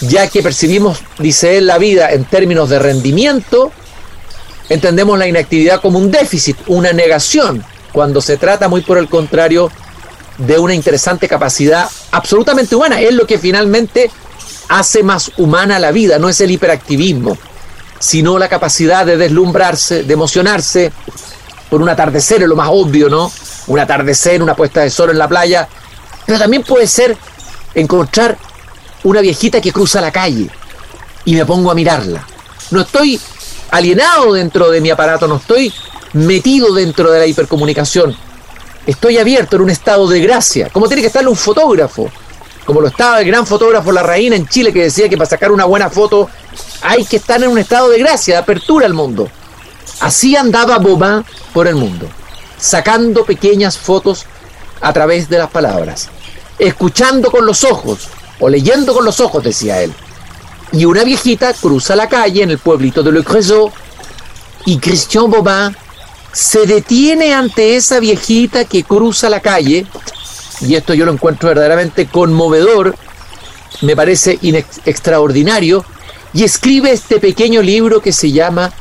ya 0.00 0.28
que 0.28 0.42
percibimos, 0.42 1.00
dice 1.18 1.58
él, 1.58 1.66
la 1.66 1.78
vida 1.78 2.10
en 2.10 2.24
términos 2.24 2.70
de 2.70 2.78
rendimiento, 2.78 3.70
entendemos 4.68 5.18
la 5.18 5.26
inactividad 5.26 5.80
como 5.80 5.98
un 5.98 6.10
déficit, 6.10 6.56
una 6.66 6.92
negación, 6.92 7.64
cuando 7.92 8.20
se 8.20 8.36
trata 8.36 8.68
muy 8.68 8.80
por 8.80 8.98
el 8.98 9.08
contrario 9.08 9.70
de 10.38 10.58
una 10.58 10.74
interesante 10.74 11.28
capacidad 11.28 11.88
absolutamente 12.12 12.74
humana. 12.74 13.00
Es 13.00 13.12
lo 13.12 13.26
que 13.26 13.38
finalmente 13.38 14.10
hace 14.68 15.02
más 15.02 15.32
humana 15.36 15.78
la 15.78 15.90
vida, 15.90 16.18
no 16.18 16.28
es 16.28 16.40
el 16.40 16.50
hiperactivismo, 16.50 17.36
sino 18.00 18.38
la 18.38 18.48
capacidad 18.48 19.04
de 19.04 19.18
deslumbrarse, 19.18 20.02
de 20.02 20.14
emocionarse 20.14 20.90
por 21.68 21.82
un 21.82 21.88
atardecer, 21.88 22.42
es 22.42 22.48
lo 22.48 22.56
más 22.56 22.70
obvio, 22.72 23.08
¿no? 23.08 23.30
Un 23.68 23.78
atardecer, 23.78 24.42
una 24.42 24.56
puesta 24.56 24.80
de 24.80 24.90
sol 24.90 25.10
en 25.10 25.18
la 25.18 25.28
playa, 25.28 25.68
pero 26.26 26.38
también 26.38 26.64
puede 26.64 26.86
ser 26.86 27.16
encontrar 27.74 28.36
una 29.04 29.20
viejita 29.20 29.60
que 29.60 29.70
cruza 29.70 30.00
la 30.00 30.10
calle 30.10 30.48
y 31.26 31.34
me 31.34 31.44
pongo 31.44 31.70
a 31.70 31.74
mirarla. 31.74 32.26
No 32.70 32.80
estoy 32.80 33.20
alienado 33.70 34.32
dentro 34.32 34.70
de 34.70 34.80
mi 34.80 34.90
aparato, 34.90 35.28
no 35.28 35.36
estoy 35.36 35.72
metido 36.14 36.72
dentro 36.72 37.10
de 37.10 37.20
la 37.20 37.26
hipercomunicación. 37.26 38.16
Estoy 38.86 39.18
abierto 39.18 39.56
en 39.56 39.62
un 39.62 39.70
estado 39.70 40.08
de 40.08 40.20
gracia, 40.20 40.70
como 40.70 40.88
tiene 40.88 41.02
que 41.02 41.08
estar 41.08 41.26
un 41.28 41.36
fotógrafo, 41.36 42.10
como 42.64 42.80
lo 42.80 42.88
estaba 42.88 43.20
el 43.20 43.26
gran 43.26 43.46
fotógrafo 43.46 43.92
La 43.92 44.02
Reina 44.02 44.36
en 44.36 44.48
Chile 44.48 44.72
que 44.72 44.84
decía 44.84 45.08
que 45.08 45.18
para 45.18 45.28
sacar 45.28 45.52
una 45.52 45.66
buena 45.66 45.90
foto 45.90 46.30
hay 46.82 47.04
que 47.04 47.16
estar 47.16 47.42
en 47.42 47.50
un 47.50 47.58
estado 47.58 47.88
de 47.88 47.98
gracia, 47.98 48.34
de 48.34 48.40
apertura 48.40 48.86
al 48.86 48.94
mundo. 48.94 49.28
Así 50.00 50.36
andaba 50.36 50.78
Bobin 50.78 51.24
por 51.52 51.66
el 51.66 51.74
mundo, 51.74 52.08
sacando 52.58 53.24
pequeñas 53.24 53.76
fotos 53.76 54.26
a 54.80 54.92
través 54.92 55.28
de 55.28 55.38
las 55.38 55.50
palabras 55.50 56.08
escuchando 56.60 57.30
con 57.30 57.46
los 57.46 57.64
ojos 57.64 58.08
o 58.38 58.48
leyendo 58.48 58.94
con 58.94 59.04
los 59.04 59.18
ojos, 59.18 59.42
decía 59.42 59.82
él. 59.82 59.92
Y 60.72 60.84
una 60.84 61.02
viejita 61.02 61.52
cruza 61.54 61.96
la 61.96 62.08
calle 62.08 62.42
en 62.42 62.50
el 62.50 62.58
pueblito 62.58 63.02
de 63.02 63.10
Le 63.10 63.24
Creusot 63.24 63.72
y 64.66 64.78
Christian 64.78 65.30
Bobin 65.30 65.74
se 66.32 66.66
detiene 66.66 67.34
ante 67.34 67.76
esa 67.76 67.98
viejita 67.98 68.64
que 68.66 68.84
cruza 68.84 69.28
la 69.28 69.40
calle, 69.40 69.86
y 70.60 70.74
esto 70.74 70.94
yo 70.94 71.06
lo 71.06 71.12
encuentro 71.12 71.48
verdaderamente 71.48 72.06
conmovedor, 72.06 72.94
me 73.80 73.96
parece 73.96 74.38
extraordinario, 74.84 75.84
y 76.32 76.44
escribe 76.44 76.92
este 76.92 77.18
pequeño 77.18 77.62
libro 77.62 78.00
que 78.00 78.12
se 78.12 78.30
llama 78.30 78.72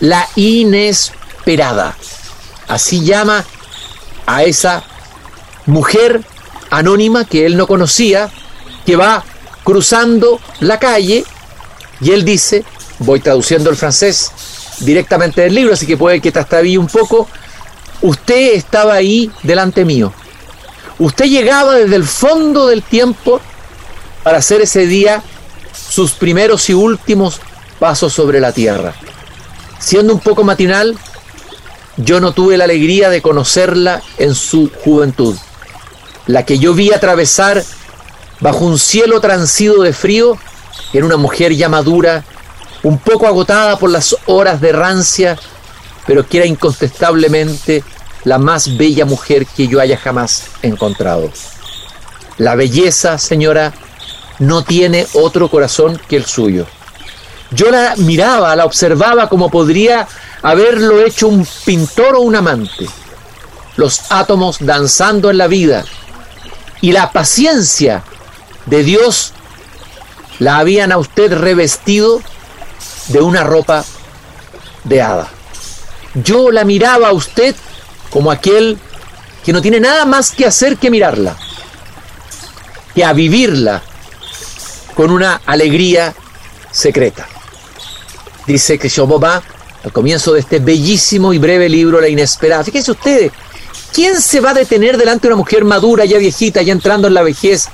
La 0.00 0.28
Inesperada. 0.34 1.96
Así 2.68 3.04
llama 3.04 3.44
a 4.26 4.42
esa 4.42 4.82
mujer 5.66 6.24
anónima 6.70 7.24
que 7.24 7.46
él 7.46 7.56
no 7.56 7.66
conocía, 7.66 8.30
que 8.84 8.96
va 8.96 9.24
cruzando 9.64 10.40
la 10.60 10.78
calle 10.78 11.24
y 12.00 12.10
él 12.10 12.24
dice, 12.24 12.64
voy 12.98 13.20
traduciendo 13.20 13.70
el 13.70 13.76
francés 13.76 14.32
directamente 14.80 15.40
del 15.40 15.54
libro, 15.54 15.74
así 15.74 15.86
que 15.86 15.96
puede 15.96 16.20
que 16.20 16.32
te 16.32 16.78
un 16.78 16.86
poco, 16.86 17.28
usted 18.02 18.54
estaba 18.54 18.94
ahí 18.94 19.30
delante 19.42 19.84
mío. 19.84 20.12
Usted 20.98 21.26
llegaba 21.26 21.74
desde 21.74 21.96
el 21.96 22.04
fondo 22.04 22.66
del 22.66 22.82
tiempo 22.82 23.40
para 24.22 24.38
hacer 24.38 24.62
ese 24.62 24.86
día 24.86 25.22
sus 25.88 26.12
primeros 26.12 26.68
y 26.70 26.74
últimos 26.74 27.40
pasos 27.78 28.12
sobre 28.12 28.40
la 28.40 28.52
tierra. 28.52 28.94
Siendo 29.78 30.12
un 30.12 30.20
poco 30.20 30.44
matinal, 30.44 30.96
yo 31.96 32.20
no 32.20 32.32
tuve 32.32 32.56
la 32.56 32.64
alegría 32.64 33.10
de 33.10 33.22
conocerla 33.22 34.02
en 34.18 34.34
su 34.34 34.70
juventud 34.84 35.36
la 36.26 36.44
que 36.44 36.58
yo 36.58 36.74
vi 36.74 36.92
atravesar 36.92 37.62
bajo 38.40 38.64
un 38.64 38.78
cielo 38.78 39.20
transido 39.20 39.82
de 39.82 39.92
frío, 39.92 40.36
era 40.92 41.06
una 41.06 41.16
mujer 41.16 41.54
ya 41.54 41.68
madura, 41.68 42.24
un 42.82 42.98
poco 42.98 43.26
agotada 43.26 43.78
por 43.78 43.90
las 43.90 44.16
horas 44.26 44.60
de 44.60 44.72
rancia, 44.72 45.38
pero 46.06 46.26
que 46.26 46.38
era 46.38 46.46
incontestablemente 46.46 47.82
la 48.24 48.38
más 48.38 48.76
bella 48.76 49.04
mujer 49.04 49.46
que 49.46 49.68
yo 49.68 49.80
haya 49.80 49.96
jamás 49.96 50.44
encontrado. 50.62 51.30
La 52.38 52.54
belleza, 52.54 53.18
señora, 53.18 53.72
no 54.38 54.64
tiene 54.64 55.06
otro 55.14 55.48
corazón 55.48 56.00
que 56.08 56.16
el 56.16 56.26
suyo. 56.26 56.66
Yo 57.50 57.70
la 57.70 57.94
miraba, 57.96 58.56
la 58.56 58.64
observaba 58.64 59.28
como 59.28 59.50
podría 59.50 60.06
haberlo 60.42 61.04
hecho 61.04 61.28
un 61.28 61.46
pintor 61.64 62.16
o 62.16 62.20
un 62.20 62.36
amante. 62.36 62.86
Los 63.76 64.10
átomos 64.10 64.58
danzando 64.60 65.30
en 65.30 65.38
la 65.38 65.46
vida, 65.46 65.84
y 66.80 66.92
la 66.92 67.12
paciencia 67.12 68.02
de 68.66 68.82
Dios 68.82 69.32
la 70.38 70.58
habían 70.58 70.92
a 70.92 70.98
usted 70.98 71.32
revestido 71.32 72.20
de 73.08 73.20
una 73.20 73.44
ropa 73.44 73.84
de 74.84 75.02
hada. 75.02 75.28
Yo 76.14 76.50
la 76.50 76.64
miraba 76.64 77.08
a 77.08 77.12
usted 77.12 77.54
como 78.10 78.30
aquel 78.30 78.78
que 79.44 79.52
no 79.52 79.62
tiene 79.62 79.80
nada 79.80 80.04
más 80.04 80.30
que 80.30 80.46
hacer 80.46 80.76
que 80.76 80.90
mirarla, 80.90 81.36
que 82.94 83.04
a 83.04 83.12
vivirla 83.12 83.82
con 84.96 85.10
una 85.10 85.42
alegría 85.46 86.14
secreta. 86.72 87.28
Dice 88.46 88.78
que 88.78 88.88
Bobin 89.02 89.40
al 89.84 89.92
comienzo 89.92 90.32
de 90.32 90.40
este 90.40 90.58
bellísimo 90.58 91.32
y 91.32 91.38
breve 91.38 91.68
libro 91.68 92.00
La 92.00 92.08
Inesperada. 92.08 92.64
Fíjense 92.64 92.90
ustedes, 92.90 93.30
¿Quién 93.96 94.20
se 94.20 94.40
va 94.40 94.50
a 94.50 94.54
detener 94.54 94.98
delante 94.98 95.22
de 95.22 95.32
una 95.32 95.38
mujer 95.38 95.64
madura, 95.64 96.04
ya 96.04 96.18
viejita, 96.18 96.60
ya 96.60 96.72
entrando 96.72 97.08
en 97.08 97.14
la 97.14 97.22
vejez, 97.22 97.68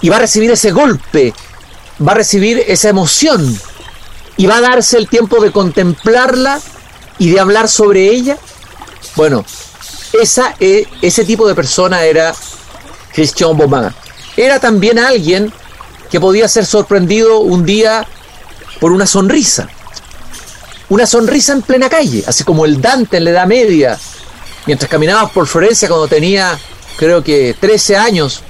y 0.00 0.08
va 0.08 0.16
a 0.16 0.20
recibir 0.20 0.50
ese 0.50 0.70
golpe, 0.70 1.34
va 2.00 2.12
a 2.12 2.14
recibir 2.14 2.64
esa 2.66 2.88
emoción, 2.88 3.60
y 4.38 4.46
va 4.46 4.56
a 4.56 4.60
darse 4.62 4.96
el 4.96 5.06
tiempo 5.06 5.42
de 5.42 5.52
contemplarla 5.52 6.60
y 7.18 7.28
de 7.30 7.40
hablar 7.40 7.68
sobre 7.68 8.08
ella? 8.08 8.38
Bueno, 9.16 9.44
esa, 10.18 10.54
e, 10.60 10.86
ese 11.02 11.24
tipo 11.24 11.46
de 11.46 11.54
persona 11.54 12.04
era 12.04 12.34
Christian 13.12 13.54
Bobin. 13.54 13.90
Era 14.34 14.58
también 14.58 14.98
alguien 14.98 15.52
que 16.10 16.20
podía 16.20 16.48
ser 16.48 16.66
sorprendido 16.66 17.40
un 17.40 17.64
día 17.64 18.06
por 18.80 18.92
una 18.92 19.06
sonrisa. 19.06 19.68
Una 20.88 21.06
sonrisa 21.06 21.52
en 21.52 21.62
plena 21.62 21.88
calle, 21.88 22.24
así 22.26 22.44
como 22.44 22.64
el 22.64 22.80
Dante 22.80 23.18
en 23.18 23.24
la 23.24 23.30
Edad 23.30 23.46
Media, 23.46 23.98
mientras 24.66 24.90
caminaba 24.90 25.28
por 25.28 25.46
Florencia 25.46 25.88
cuando 25.88 26.08
tenía, 26.08 26.58
creo 26.96 27.22
que 27.22 27.54
13 27.60 27.96
años, 27.96 28.42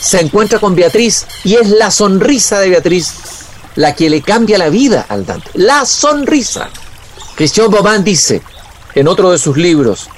se 0.00 0.20
encuentra 0.20 0.58
con 0.58 0.74
Beatriz 0.74 1.26
y 1.42 1.54
es 1.54 1.68
la 1.70 1.90
sonrisa 1.90 2.60
de 2.60 2.70
Beatriz 2.70 3.14
la 3.76 3.94
que 3.94 4.10
le 4.10 4.22
cambia 4.22 4.58
la 4.58 4.68
vida 4.68 5.06
al 5.08 5.24
Dante. 5.24 5.50
La 5.54 5.84
sonrisa. 5.84 6.68
Christian 7.36 7.70
Bobin 7.70 8.02
dice 8.02 8.42
en 8.94 9.08
otro 9.08 9.30
de 9.30 9.38
sus 9.38 9.56
libros, 9.56 10.08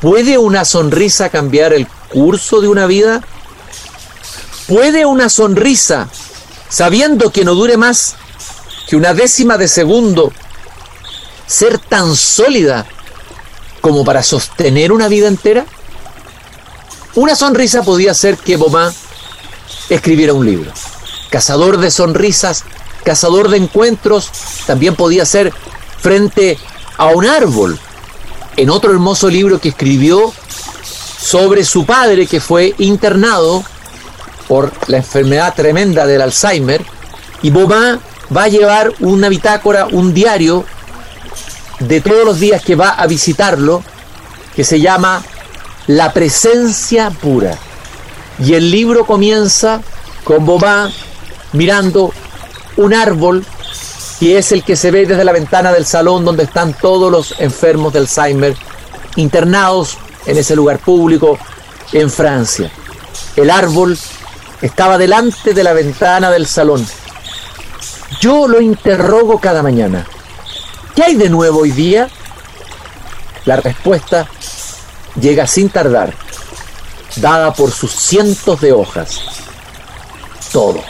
¿puede 0.00 0.38
una 0.38 0.64
sonrisa 0.64 1.30
cambiar 1.30 1.72
el 1.72 1.86
curso 1.86 2.60
de 2.60 2.68
una 2.68 2.86
vida? 2.86 3.22
¿Puede 4.66 5.04
una 5.04 5.28
sonrisa, 5.28 6.08
sabiendo 6.68 7.32
que 7.32 7.44
no 7.44 7.54
dure 7.54 7.76
más 7.76 8.14
que 8.88 8.96
una 8.96 9.12
décima 9.12 9.58
de 9.58 9.68
segundo, 9.68 10.32
ser 11.46 11.78
tan 11.78 12.14
sólida 12.14 12.86
como 13.80 14.04
para 14.04 14.22
sostener 14.22 14.92
una 14.92 15.08
vida 15.08 15.26
entera? 15.28 15.66
Una 17.14 17.34
sonrisa 17.34 17.82
podía 17.82 18.12
hacer 18.12 18.38
que 18.38 18.56
Bobin 18.56 18.90
escribiera 19.90 20.32
un 20.32 20.46
libro. 20.46 20.72
Cazador 21.28 21.78
de 21.78 21.90
sonrisas, 21.90 22.64
cazador 23.04 23.48
de 23.50 23.58
encuentros, 23.58 24.30
también 24.66 24.94
podía 24.94 25.26
ser 25.26 25.52
frente 26.00 26.58
a 26.96 27.06
un 27.06 27.26
árbol. 27.26 27.78
En 28.56 28.70
otro 28.70 28.92
hermoso 28.92 29.28
libro 29.28 29.58
que 29.60 29.70
escribió 29.70 30.32
sobre 31.18 31.64
su 31.64 31.84
padre 31.84 32.26
que 32.26 32.40
fue 32.40 32.74
internado 32.78 33.64
por 34.52 34.70
la 34.88 34.98
enfermedad 34.98 35.54
tremenda 35.54 36.04
del 36.04 36.20
Alzheimer, 36.20 36.84
y 37.40 37.48
Bobin 37.48 37.98
va 38.36 38.42
a 38.42 38.48
llevar 38.48 38.92
una 39.00 39.30
bitácora, 39.30 39.86
un 39.86 40.12
diario 40.12 40.66
de 41.78 42.02
todos 42.02 42.26
los 42.26 42.38
días 42.38 42.62
que 42.62 42.74
va 42.76 42.90
a 42.90 43.06
visitarlo, 43.06 43.82
que 44.54 44.62
se 44.62 44.78
llama 44.78 45.22
La 45.86 46.12
presencia 46.12 47.08
pura. 47.08 47.56
Y 48.40 48.52
el 48.52 48.70
libro 48.70 49.06
comienza 49.06 49.80
con 50.22 50.44
Bobá 50.44 50.90
mirando 51.54 52.12
un 52.76 52.92
árbol 52.92 53.46
que 54.20 54.36
es 54.36 54.52
el 54.52 54.64
que 54.64 54.76
se 54.76 54.90
ve 54.90 55.06
desde 55.06 55.24
la 55.24 55.32
ventana 55.32 55.72
del 55.72 55.86
salón 55.86 56.26
donde 56.26 56.42
están 56.42 56.74
todos 56.74 57.10
los 57.10 57.36
enfermos 57.38 57.94
de 57.94 58.00
Alzheimer 58.00 58.54
internados 59.16 59.96
en 60.26 60.36
ese 60.36 60.54
lugar 60.54 60.78
público 60.78 61.38
en 61.94 62.10
Francia. 62.10 62.70
El 63.34 63.48
árbol 63.48 63.96
Estaba 64.62 64.96
delante 64.96 65.54
de 65.54 65.64
la 65.64 65.72
ventana 65.72 66.30
del 66.30 66.46
salón. 66.46 66.86
Yo 68.20 68.46
lo 68.46 68.60
interrogo 68.60 69.40
cada 69.40 69.60
mañana. 69.60 70.06
¿Qué 70.94 71.02
hay 71.02 71.16
de 71.16 71.28
nuevo 71.28 71.62
hoy 71.62 71.72
día? 71.72 72.08
La 73.44 73.56
respuesta 73.56 74.28
llega 75.20 75.48
sin 75.48 75.68
tardar, 75.68 76.14
dada 77.16 77.52
por 77.52 77.72
sus 77.72 77.90
cientos 77.90 78.60
de 78.60 78.72
hojas. 78.72 79.20
Todo. 80.52 80.80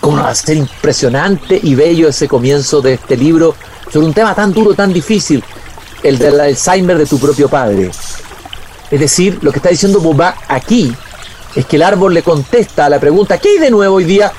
¿Cómo 0.00 0.22
va 0.22 0.30
a 0.30 0.34
ser 0.34 0.56
impresionante 0.56 1.60
y 1.62 1.74
bello 1.74 2.08
ese 2.08 2.26
comienzo 2.26 2.80
de 2.80 2.94
este 2.94 3.18
libro 3.18 3.54
sobre 3.92 4.06
un 4.06 4.14
tema 4.14 4.34
tan 4.34 4.54
duro, 4.54 4.72
tan 4.72 4.94
difícil, 4.94 5.44
el 6.02 6.16
del 6.16 6.40
Alzheimer 6.40 6.96
de 6.96 7.04
tu 7.04 7.18
propio 7.18 7.50
padre? 7.50 7.90
Es 8.90 8.98
decir, 8.98 9.38
lo 9.42 9.52
que 9.52 9.58
está 9.58 9.68
diciendo 9.68 10.00
Boba 10.00 10.36
aquí 10.48 10.96
es 11.54 11.66
que 11.66 11.76
el 11.76 11.82
árbol 11.82 12.14
le 12.14 12.22
contesta 12.22 12.86
a 12.86 12.88
la 12.88 13.00
pregunta, 13.00 13.38
¿qué 13.38 13.50
hay 13.50 13.58
de 13.58 13.70
nuevo 13.70 13.96
hoy 13.96 14.04
día? 14.04 14.32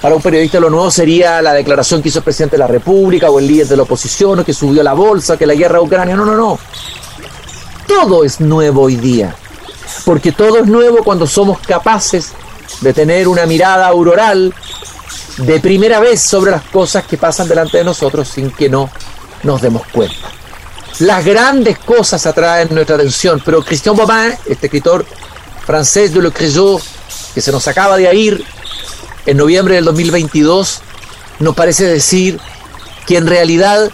Para 0.00 0.14
un 0.14 0.22
periodista 0.22 0.58
lo 0.58 0.70
nuevo 0.70 0.90
sería 0.90 1.42
la 1.42 1.52
declaración 1.52 2.00
que 2.00 2.08
hizo 2.08 2.20
el 2.20 2.24
presidente 2.24 2.56
de 2.56 2.60
la 2.60 2.66
República 2.66 3.30
o 3.30 3.38
el 3.38 3.46
líder 3.46 3.66
de 3.66 3.76
la 3.76 3.82
oposición 3.82 4.38
o 4.38 4.44
que 4.44 4.54
subió 4.54 4.82
la 4.82 4.94
bolsa, 4.94 5.36
que 5.36 5.46
la 5.46 5.54
guerra 5.54 5.78
a 5.78 5.82
Ucrania. 5.82 6.16
No, 6.16 6.24
no, 6.24 6.34
no. 6.34 6.58
Todo 7.86 8.24
es 8.24 8.40
nuevo 8.40 8.82
hoy 8.82 8.96
día. 8.96 9.34
Porque 10.06 10.32
todo 10.32 10.58
es 10.58 10.66
nuevo 10.66 11.04
cuando 11.04 11.26
somos 11.26 11.58
capaces 11.58 12.32
de 12.80 12.94
tener 12.94 13.28
una 13.28 13.44
mirada 13.44 13.88
auroral 13.88 14.54
de 15.36 15.60
primera 15.60 16.00
vez 16.00 16.22
sobre 16.22 16.50
las 16.50 16.62
cosas 16.62 17.04
que 17.04 17.18
pasan 17.18 17.48
delante 17.48 17.78
de 17.78 17.84
nosotros 17.84 18.28
sin 18.28 18.50
que 18.50 18.70
no 18.70 18.88
nos 19.42 19.60
demos 19.60 19.82
cuenta. 19.92 20.30
Las 21.00 21.24
grandes 21.24 21.78
cosas 21.78 22.24
atraen 22.26 22.68
nuestra 22.70 22.96
atención, 22.96 23.42
pero 23.44 23.62
Christian 23.62 23.96
Bobin, 23.96 24.34
este 24.46 24.66
escritor 24.66 25.04
francés 25.70 26.12
de 26.12 26.20
Le 26.20 26.32
Creusot, 26.32 26.82
que 27.32 27.40
se 27.40 27.52
nos 27.52 27.68
acaba 27.68 27.96
de 27.96 28.12
ir 28.12 28.44
en 29.24 29.36
noviembre 29.36 29.76
del 29.76 29.84
2022, 29.84 30.80
nos 31.38 31.54
parece 31.54 31.84
decir 31.84 32.40
que 33.06 33.16
en 33.16 33.28
realidad 33.28 33.88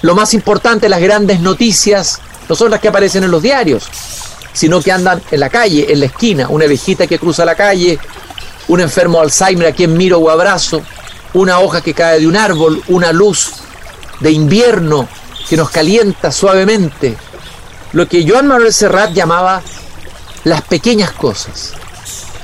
lo 0.00 0.16
más 0.16 0.34
importante, 0.34 0.88
las 0.88 1.00
grandes 1.00 1.38
noticias, 1.38 2.18
no 2.48 2.56
son 2.56 2.72
las 2.72 2.80
que 2.80 2.88
aparecen 2.88 3.22
en 3.22 3.30
los 3.30 3.40
diarios, 3.40 3.84
sino 4.52 4.82
que 4.82 4.90
andan 4.90 5.22
en 5.30 5.38
la 5.38 5.50
calle, 5.50 5.92
en 5.92 6.00
la 6.00 6.06
esquina, 6.06 6.48
una 6.48 6.66
viejita 6.66 7.06
que 7.06 7.20
cruza 7.20 7.44
la 7.44 7.54
calle, 7.54 8.00
un 8.66 8.80
enfermo 8.80 9.20
Alzheimer 9.20 9.68
a 9.68 9.72
quien 9.72 9.96
miro 9.96 10.18
o 10.18 10.30
abrazo, 10.30 10.82
una 11.34 11.60
hoja 11.60 11.80
que 11.80 11.94
cae 11.94 12.18
de 12.18 12.26
un 12.26 12.36
árbol, 12.36 12.82
una 12.88 13.12
luz 13.12 13.52
de 14.18 14.32
invierno 14.32 15.08
que 15.48 15.56
nos 15.56 15.70
calienta 15.70 16.32
suavemente, 16.32 17.16
lo 17.92 18.08
que 18.08 18.28
Joan 18.28 18.48
Manuel 18.48 18.72
Serrat 18.72 19.12
llamaba 19.12 19.62
las 20.44 20.62
pequeñas 20.62 21.12
cosas. 21.12 21.72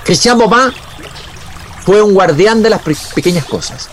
Christian 0.05 0.39
Bobin 0.39 0.73
fue 1.85 2.03
un 2.03 2.15
guardián 2.15 2.63
de 2.63 2.71
las 2.71 2.83
pequeñas 3.15 3.45
cosas, 3.45 3.89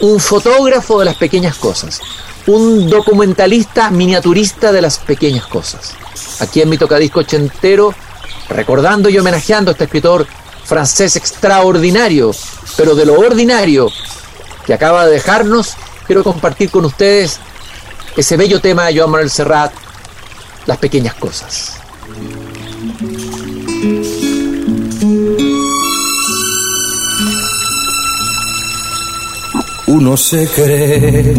un 0.00 0.20
fotógrafo 0.20 0.98
de 0.98 1.04
las 1.06 1.16
pequeñas 1.16 1.56
cosas, 1.56 2.00
un 2.46 2.88
documentalista 2.88 3.90
miniaturista 3.90 4.72
de 4.72 4.82
las 4.82 4.98
pequeñas 4.98 5.46
cosas 5.46 5.94
aquí 6.40 6.60
en 6.60 6.68
mi 6.68 6.78
tocadisco 6.78 7.20
ochentero, 7.20 7.94
recordando 8.48 9.08
y 9.08 9.18
homenajeando 9.18 9.70
a 9.70 9.72
este 9.72 9.84
escritor 9.84 10.26
francés 10.64 11.16
extraordinario, 11.16 12.32
pero 12.76 12.94
de 12.94 13.06
lo 13.06 13.14
ordinario 13.14 13.88
que 14.64 14.74
acaba 14.74 15.06
de 15.06 15.12
dejarnos, 15.12 15.74
quiero 16.06 16.24
compartir 16.24 16.70
con 16.70 16.84
ustedes 16.84 17.38
ese 18.16 18.36
bello 18.36 18.60
tema 18.60 18.86
de 18.86 18.98
Joan 18.98 19.10
Manuel 19.10 19.30
Serrat, 19.30 19.72
las 20.66 20.78
pequeñas 20.78 21.14
cosas. 21.14 21.75
Uno 29.88 30.16
se 30.16 30.48
cree 30.48 31.34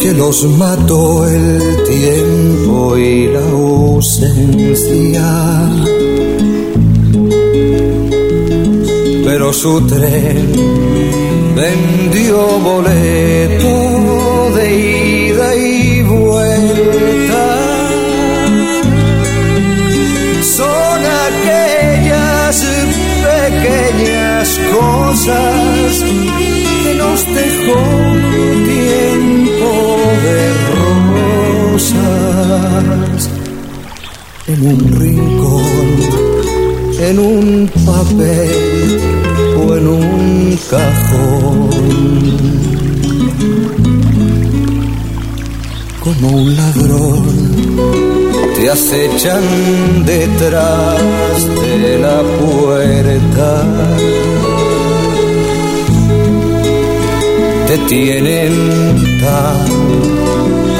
que 0.00 0.12
los 0.12 0.44
mató 0.56 1.26
el 1.26 1.60
tiempo 1.82 2.96
y 2.96 3.26
la 3.26 3.40
ausencia. 3.40 5.22
Pero 9.24 9.52
su 9.52 9.80
tren 9.88 10.52
vendió 11.56 12.36
boleto 12.60 13.74
de 14.54 15.28
ida 15.30 15.33
cosas 25.14 26.02
que 26.82 26.92
nos 26.96 27.20
dejó 27.26 27.80
tiempo 28.64 29.70
de 30.24 30.38
rosas 31.70 33.20
en 34.48 34.60
un 34.66 34.80
rincón, 35.00 35.88
en 36.98 37.18
un 37.18 37.70
papel 37.86 39.00
o 39.56 39.76
en 39.76 39.86
un 39.86 40.58
cajón. 40.68 41.70
Como 46.00 46.28
un 46.28 46.56
ladrón 46.56 47.24
te 48.56 48.68
acechan 48.68 49.44
detrás 50.04 51.46
de 51.56 51.98
la 51.98 52.22
puerta 52.40 53.64
tienen 57.78 58.52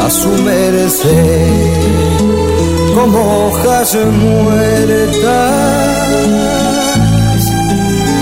a 0.04 0.11
su 0.11 0.28
merced 0.42 1.74
como 2.94 3.46
hojas 3.46 3.96
muertas 4.22 5.57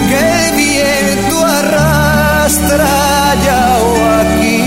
que 0.08 0.18
el 0.38 0.48
viento 0.56 1.36
arrastra 1.44 2.94
ya 3.44 3.64
o 3.78 3.92
aquí 4.22 4.58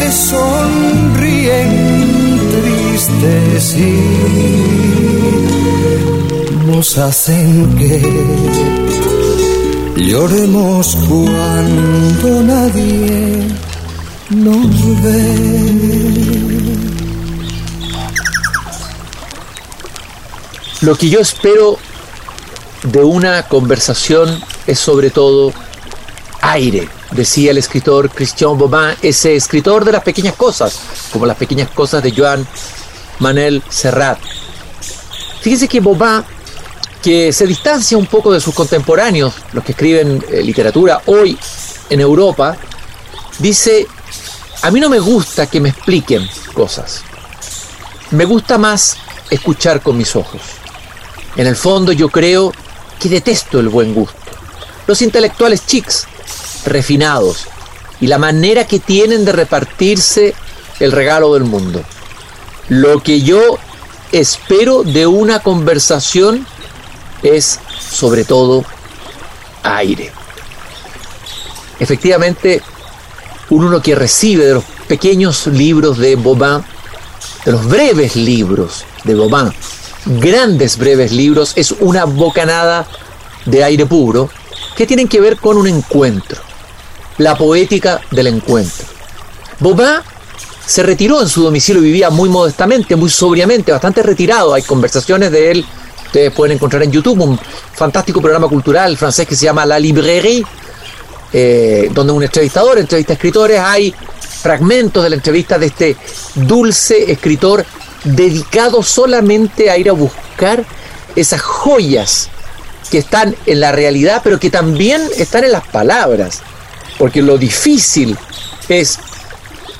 te 0.00 0.08
sonríen 0.12 1.70
tristes 2.50 3.64
y 3.76 3.80
nos 6.66 6.98
hacen 6.98 7.74
que 7.76 9.11
Lloremos 9.96 10.96
cuando 11.08 12.42
nadie 12.42 13.48
nos 14.30 15.02
ve. 15.02 15.92
Lo 20.80 20.96
que 20.96 21.08
yo 21.10 21.20
espero 21.20 21.78
de 22.82 23.04
una 23.04 23.42
conversación 23.44 24.42
es 24.66 24.78
sobre 24.78 25.10
todo 25.10 25.52
aire, 26.40 26.88
decía 27.12 27.50
el 27.50 27.58
escritor 27.58 28.10
Christian 28.10 28.56
Bobin, 28.58 28.96
ese 29.02 29.36
escritor 29.36 29.84
de 29.84 29.92
las 29.92 30.02
pequeñas 30.02 30.34
cosas, 30.34 30.80
como 31.12 31.26
las 31.26 31.36
pequeñas 31.36 31.70
cosas 31.70 32.02
de 32.02 32.12
Joan 32.12 32.46
Manel 33.18 33.62
Serrat. 33.68 34.18
Fíjese 35.42 35.68
que 35.68 35.80
Bobin 35.80 36.24
que 37.02 37.32
se 37.32 37.46
distancia 37.46 37.98
un 37.98 38.06
poco 38.06 38.32
de 38.32 38.40
sus 38.40 38.54
contemporáneos, 38.54 39.34
los 39.52 39.64
que 39.64 39.72
escriben 39.72 40.24
eh, 40.30 40.42
literatura 40.42 41.02
hoy 41.06 41.36
en 41.90 42.00
Europa, 42.00 42.56
dice, 43.38 43.86
a 44.62 44.70
mí 44.70 44.78
no 44.80 44.88
me 44.88 45.00
gusta 45.00 45.46
que 45.46 45.60
me 45.60 45.70
expliquen 45.70 46.28
cosas, 46.54 47.02
me 48.12 48.24
gusta 48.24 48.56
más 48.56 48.96
escuchar 49.30 49.82
con 49.82 49.96
mis 49.96 50.14
ojos. 50.14 50.40
En 51.36 51.46
el 51.46 51.56
fondo 51.56 51.92
yo 51.92 52.08
creo 52.08 52.52
que 53.00 53.08
detesto 53.08 53.58
el 53.58 53.68
buen 53.68 53.94
gusto. 53.94 54.16
Los 54.86 55.02
intelectuales 55.02 55.66
chics, 55.66 56.06
refinados, 56.66 57.46
y 58.00 58.06
la 58.06 58.18
manera 58.18 58.66
que 58.66 58.80
tienen 58.80 59.24
de 59.24 59.32
repartirse 59.32 60.34
el 60.80 60.92
regalo 60.92 61.34
del 61.34 61.44
mundo. 61.44 61.82
Lo 62.68 63.02
que 63.02 63.22
yo 63.22 63.58
espero 64.10 64.82
de 64.82 65.06
una 65.06 65.40
conversación 65.40 66.46
es 67.22 67.58
sobre 67.78 68.24
todo 68.24 68.64
aire. 69.62 70.10
Efectivamente, 71.78 72.62
uno 73.50 73.82
que 73.82 73.94
recibe 73.94 74.46
de 74.46 74.54
los 74.54 74.64
pequeños 74.86 75.46
libros 75.46 75.98
de 75.98 76.16
Bobin, 76.16 76.64
de 77.44 77.52
los 77.52 77.66
breves 77.66 78.16
libros 78.16 78.84
de 79.04 79.14
Bobin, 79.14 79.52
grandes 80.06 80.76
breves 80.76 81.12
libros, 81.12 81.52
es 81.56 81.72
una 81.72 82.04
bocanada 82.04 82.86
de 83.44 83.64
aire 83.64 83.86
puro 83.86 84.30
que 84.76 84.86
tienen 84.86 85.08
que 85.08 85.20
ver 85.20 85.36
con 85.36 85.56
un 85.56 85.66
encuentro, 85.66 86.40
la 87.18 87.36
poética 87.36 88.00
del 88.10 88.28
encuentro. 88.28 88.86
Bobin 89.60 90.00
se 90.66 90.82
retiró 90.82 91.20
en 91.20 91.28
su 91.28 91.42
domicilio, 91.42 91.82
vivía 91.82 92.10
muy 92.10 92.28
modestamente, 92.28 92.96
muy 92.96 93.10
sobriamente, 93.10 93.72
bastante 93.72 94.02
retirado. 94.02 94.54
Hay 94.54 94.62
conversaciones 94.62 95.30
de 95.30 95.50
él 95.50 95.66
ustedes 96.12 96.32
pueden 96.32 96.56
encontrar 96.56 96.82
en 96.82 96.92
YouTube 96.92 97.22
un 97.22 97.40
fantástico 97.72 98.20
programa 98.20 98.46
cultural 98.46 98.98
francés 98.98 99.26
que 99.26 99.34
se 99.34 99.46
llama 99.46 99.64
La 99.64 99.78
Librairie, 99.78 100.44
eh, 101.32 101.88
donde 101.90 102.12
un 102.12 102.22
entrevistador 102.22 102.78
entrevista 102.78 103.14
a 103.14 103.16
escritores, 103.16 103.58
hay 103.58 103.94
fragmentos 104.42 105.02
de 105.02 105.08
la 105.08 105.16
entrevista 105.16 105.58
de 105.58 105.66
este 105.66 105.96
dulce 106.34 107.10
escritor 107.10 107.64
dedicado 108.04 108.82
solamente 108.82 109.70
a 109.70 109.78
ir 109.78 109.88
a 109.88 109.92
buscar 109.92 110.66
esas 111.16 111.40
joyas 111.40 112.28
que 112.90 112.98
están 112.98 113.34
en 113.46 113.60
la 113.60 113.72
realidad, 113.72 114.20
pero 114.22 114.38
que 114.38 114.50
también 114.50 115.00
están 115.16 115.44
en 115.44 115.52
las 115.52 115.66
palabras. 115.66 116.42
Porque 116.98 117.22
lo 117.22 117.38
difícil 117.38 118.18
es 118.68 118.98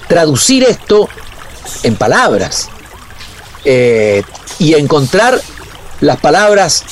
traducir 0.08 0.64
esto 0.64 1.10
en 1.82 1.94
palabras 1.96 2.70
eh, 3.66 4.22
y 4.58 4.72
encontrar 4.72 5.38
las 6.02 6.20
palabras 6.20 6.84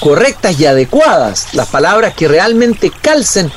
correctas 0.00 0.60
y 0.60 0.66
adecuadas, 0.66 1.54
las 1.54 1.68
palabras 1.68 2.14
que 2.14 2.28
realmente 2.28 2.90
calcen 2.90 3.50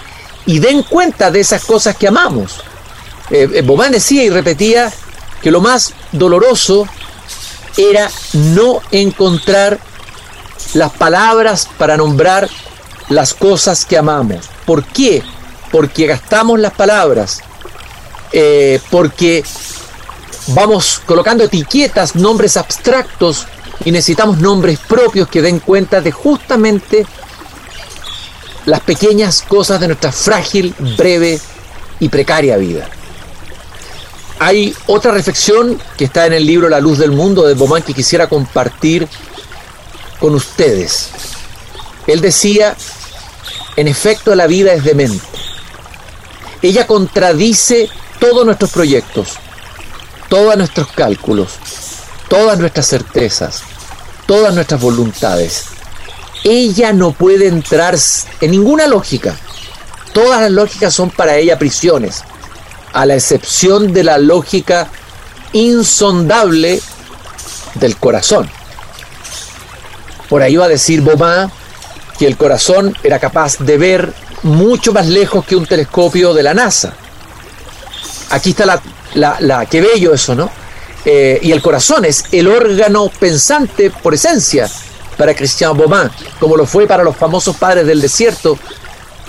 y 0.45 0.59
den 0.59 0.81
cuenta 0.81 1.29
de 1.29 1.41
esas 1.41 1.63
cosas 1.65 1.97
que 1.97 2.07
amamos. 2.07 2.61
Eh, 3.29 3.49
eh 3.53 3.61
Bobán 3.61 3.91
decía 3.91 4.23
y 4.23 4.29
repetía 4.29 4.91
que 5.41 5.51
lo 5.51 5.59
más 5.59 5.93
doloroso 6.13 6.87
era 7.75 8.09
no 8.33 8.81
encontrar 8.91 9.77
las 10.73 10.91
palabras 10.93 11.67
para 11.77 11.97
nombrar 11.97 12.49
las 13.09 13.33
cosas 13.33 13.85
que 13.85 13.97
amamos. 13.97 14.49
¿Por 14.65 14.85
qué? 14.85 15.21
Porque 15.69 16.07
gastamos 16.07 16.59
las 16.59 16.73
palabras, 16.73 17.41
eh, 18.31 18.79
porque 18.89 19.43
vamos 20.47 21.01
colocando 21.05 21.43
etiquetas, 21.43 22.15
nombres 22.15 22.55
abstractos 22.55 23.47
y 23.85 23.91
necesitamos 23.91 24.39
nombres 24.39 24.79
propios 24.79 25.27
que 25.27 25.41
den 25.41 25.59
cuenta 25.59 26.01
de 26.01 26.11
justamente 26.11 27.05
las 28.65 28.81
pequeñas 28.81 29.43
cosas 29.43 29.79
de 29.79 29.87
nuestra 29.87 30.11
frágil, 30.11 30.75
breve 30.97 31.39
y 31.99 32.09
precaria 32.09 32.57
vida. 32.57 32.89
Hay 34.39 34.75
otra 34.85 35.11
reflexión 35.11 35.81
que 35.97 36.05
está 36.05 36.25
en 36.27 36.33
el 36.33 36.45
libro 36.45 36.69
La 36.69 36.79
luz 36.79 36.97
del 36.97 37.11
mundo 37.11 37.47
de 37.47 37.55
Beaumont 37.55 37.83
que 37.83 37.93
quisiera 37.93 38.27
compartir 38.27 39.07
con 40.19 40.35
ustedes. 40.35 41.09
Él 42.05 42.21
decía, 42.21 42.75
en 43.75 43.87
efecto 43.87 44.35
la 44.35 44.47
vida 44.47 44.73
es 44.73 44.83
demente. 44.83 45.25
Ella 46.61 46.85
contradice 46.85 47.89
todos 48.19 48.45
nuestros 48.45 48.71
proyectos, 48.71 49.33
todos 50.29 50.57
nuestros 50.57 50.87
cálculos, 50.87 51.53
todas 52.29 52.59
nuestras 52.59 52.87
certezas, 52.87 53.61
todas 54.25 54.53
nuestras 54.53 54.81
voluntades 54.81 55.77
ella 56.43 56.93
no 56.93 57.11
puede 57.11 57.47
entrar 57.47 57.97
en 58.41 58.51
ninguna 58.51 58.87
lógica. 58.87 59.35
Todas 60.13 60.41
las 60.41 60.51
lógicas 60.51 60.93
son 60.93 61.09
para 61.09 61.35
ella 61.35 61.59
prisiones, 61.59 62.23
a 62.93 63.05
la 63.05 63.15
excepción 63.15 63.93
de 63.93 64.03
la 64.03 64.17
lógica 64.17 64.87
insondable 65.53 66.81
del 67.75 67.97
corazón. 67.97 68.49
Por 70.29 70.41
ahí 70.41 70.55
va 70.55 70.65
a 70.65 70.69
decir 70.69 71.01
Bobá 71.01 71.51
que 72.17 72.27
el 72.27 72.37
corazón 72.37 72.97
era 73.03 73.19
capaz 73.19 73.59
de 73.59 73.77
ver 73.77 74.13
mucho 74.43 74.91
más 74.91 75.07
lejos 75.07 75.45
que 75.45 75.55
un 75.55 75.65
telescopio 75.65 76.33
de 76.33 76.43
la 76.43 76.53
NASA. 76.53 76.93
Aquí 78.31 78.51
está 78.51 78.65
la, 78.65 78.81
la, 79.13 79.37
la 79.39 79.65
qué 79.65 79.81
bello 79.81 80.13
eso, 80.13 80.33
¿no? 80.33 80.49
Eh, 81.09 81.39
y 81.41 81.53
el 81.53 81.61
corazón 81.61 82.03
es 82.03 82.25
el 82.33 82.49
órgano 82.49 83.09
pensante 83.17 83.89
por 83.89 84.13
esencia 84.13 84.69
para 85.15 85.33
Christian 85.33 85.77
Beaumont, 85.77 86.11
como 86.37 86.57
lo 86.57 86.65
fue 86.65 86.85
para 86.85 87.01
los 87.01 87.15
famosos 87.15 87.55
padres 87.55 87.87
del 87.87 88.01
desierto, 88.01 88.59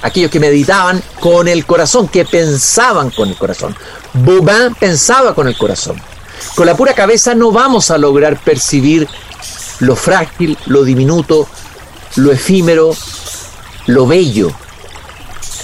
aquellos 0.02 0.28
que 0.28 0.40
meditaban 0.40 1.00
con 1.20 1.46
el 1.46 1.64
corazón, 1.64 2.08
que 2.08 2.24
pensaban 2.24 3.10
con 3.10 3.28
el 3.28 3.36
corazón. 3.36 3.76
Beaumont 4.12 4.76
pensaba 4.76 5.36
con 5.36 5.46
el 5.46 5.56
corazón. 5.56 6.02
Con 6.56 6.66
la 6.66 6.76
pura 6.76 6.94
cabeza 6.94 7.36
no 7.36 7.52
vamos 7.52 7.92
a 7.92 7.98
lograr 7.98 8.40
percibir 8.42 9.06
lo 9.78 9.94
frágil, 9.94 10.58
lo 10.66 10.82
diminuto, 10.82 11.46
lo 12.16 12.32
efímero, 12.32 12.90
lo 13.86 14.04
bello 14.04 14.50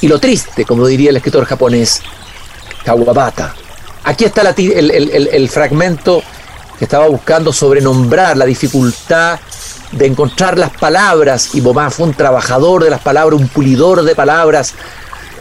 y 0.00 0.07
lo 0.07 0.20
triste, 0.20 0.64
como 0.64 0.87
diría 0.87 1.11
el 1.11 1.16
escritor 1.16 1.44
japonés 1.44 2.03
Kawabata. 2.85 3.63
Aquí 4.05 4.25
está 4.25 4.43
el, 4.43 5.49
fragmento 5.49 6.23
que 6.79 6.85
estaba 6.85 7.09
buscando 7.09 7.53
sobre 7.53 7.81
nombrar 7.81 8.37
la 8.37 8.45
dificultad 8.45 9.40
de 9.93 10.07
encontrar 10.07 10.59
las 10.59 10.71
palabras, 10.71 11.55
y 11.55 11.61
Bomán 11.61 11.90
fue 11.90 12.07
un 12.07 12.14
trabajador 12.14 12.85
de 12.85 12.90
las 12.90 13.01
palabras, 13.01 13.40
un 13.40 13.49
pulidor 13.49 14.03
de 14.03 14.14
palabras, 14.14 14.75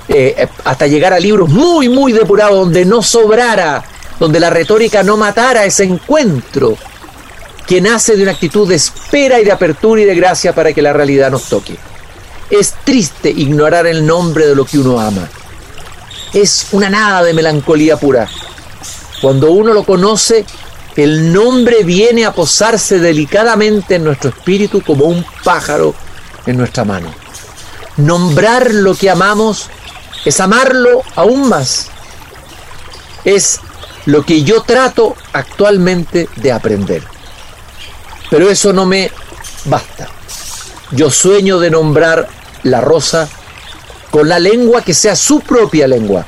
eh, 0.08 0.48
hasta 0.64 0.88
llegar 0.88 1.12
a 1.12 1.20
libros 1.20 1.50
muy, 1.50 1.90
muy 1.90 2.14
depurados, 2.14 2.56
donde 2.56 2.86
no 2.86 3.02
sobrara, 3.02 3.84
donde 4.20 4.40
la 4.40 4.50
retórica 4.50 5.04
no 5.04 5.18
matara 5.18 5.66
ese 5.66 5.84
encuentro 5.84 6.78
que 7.66 7.82
nace 7.82 8.16
de 8.16 8.24
una 8.24 8.32
actitud 8.32 8.68
de 8.68 8.76
espera 8.76 9.40
y 9.40 9.46
de 9.46 9.52
apertura 9.52 10.02
y 10.02 10.06
de 10.06 10.16
gracia 10.16 10.54
para 10.54 10.74
que 10.74 10.82
la 10.82 10.94
realidad 10.94 11.32
nos 11.32 11.46
toque. 11.46 11.76
Es 12.50 12.76
triste 12.84 13.30
ignorar 13.30 13.88
el 13.88 14.06
nombre 14.06 14.48
de 14.48 14.56
lo 14.56 14.66
que 14.66 14.78
uno 14.78 15.00
ama. 15.00 15.28
Es 16.34 16.68
una 16.72 16.90
nada 16.90 17.24
de 17.24 17.34
melancolía 17.34 17.98
pura. 17.98 18.28
Cuando 19.24 19.52
uno 19.52 19.74
lo 19.74 19.86
conoce, 19.86 20.46
el 20.98 21.32
nombre 21.32 21.86
viene 21.86 22.26
a 22.26 22.34
posarse 22.34 23.00
delicadamente 23.00 23.96
en 23.96 24.04
nuestro 24.04 24.32
espíritu 24.32 24.82
como 24.82 25.06
un 25.06 25.26
pájaro 25.46 25.96
en 26.46 26.58
nuestra 26.58 26.84
mano. 26.84 27.10
Nombrar 27.96 28.74
lo 28.74 28.94
que 28.94 29.10
amamos 29.10 29.70
es 30.26 30.42
amarlo 30.42 31.04
aún 31.16 31.48
más. 31.48 31.88
Es 33.24 33.62
lo 34.08 34.26
que 34.26 34.44
yo 34.44 34.64
trato 34.64 35.16
actualmente 35.32 36.28
de 36.36 36.52
aprender. 36.52 37.02
Pero 38.30 38.50
eso 38.50 38.74
no 38.74 38.86
me 38.86 39.10
basta. 39.64 40.10
Yo 40.92 41.10
sueño 41.10 41.60
de 41.60 41.72
nombrar 41.72 42.28
la 42.64 42.82
rosa 42.82 43.30
con 44.12 44.28
la 44.28 44.40
lengua 44.40 44.82
que 44.82 44.94
sea 44.94 45.16
su 45.16 45.40
propia 45.40 45.88
lengua 45.88 46.26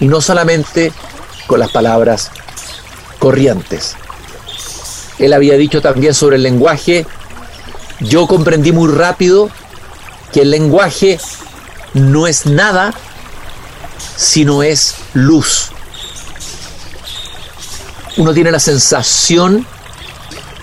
y 0.00 0.08
no 0.08 0.22
solamente 0.22 0.94
con 1.50 1.58
las 1.58 1.72
palabras 1.72 2.30
corrientes. 3.18 3.96
Él 5.18 5.32
había 5.32 5.56
dicho 5.56 5.82
también 5.82 6.14
sobre 6.14 6.36
el 6.36 6.44
lenguaje, 6.44 7.08
yo 7.98 8.28
comprendí 8.28 8.70
muy 8.70 8.88
rápido 8.88 9.50
que 10.32 10.42
el 10.42 10.52
lenguaje 10.52 11.18
no 11.92 12.28
es 12.28 12.46
nada, 12.46 12.94
sino 14.16 14.62
es 14.62 14.94
luz. 15.14 15.72
Uno 18.16 18.32
tiene 18.32 18.52
la 18.52 18.60
sensación 18.60 19.66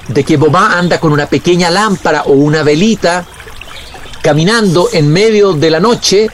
de 0.08 0.24
que 0.24 0.38
Bobá 0.38 0.80
anda 0.80 1.02
con 1.02 1.12
una 1.12 1.26
pequeña 1.26 1.70
lámpara 1.70 2.22
o 2.28 2.32
una 2.32 2.64
velita 2.64 3.26
caminando 4.22 4.88
en 4.94 5.12
medio 5.12 5.52
de 5.52 5.70
la 5.70 5.82
noche, 5.82 6.30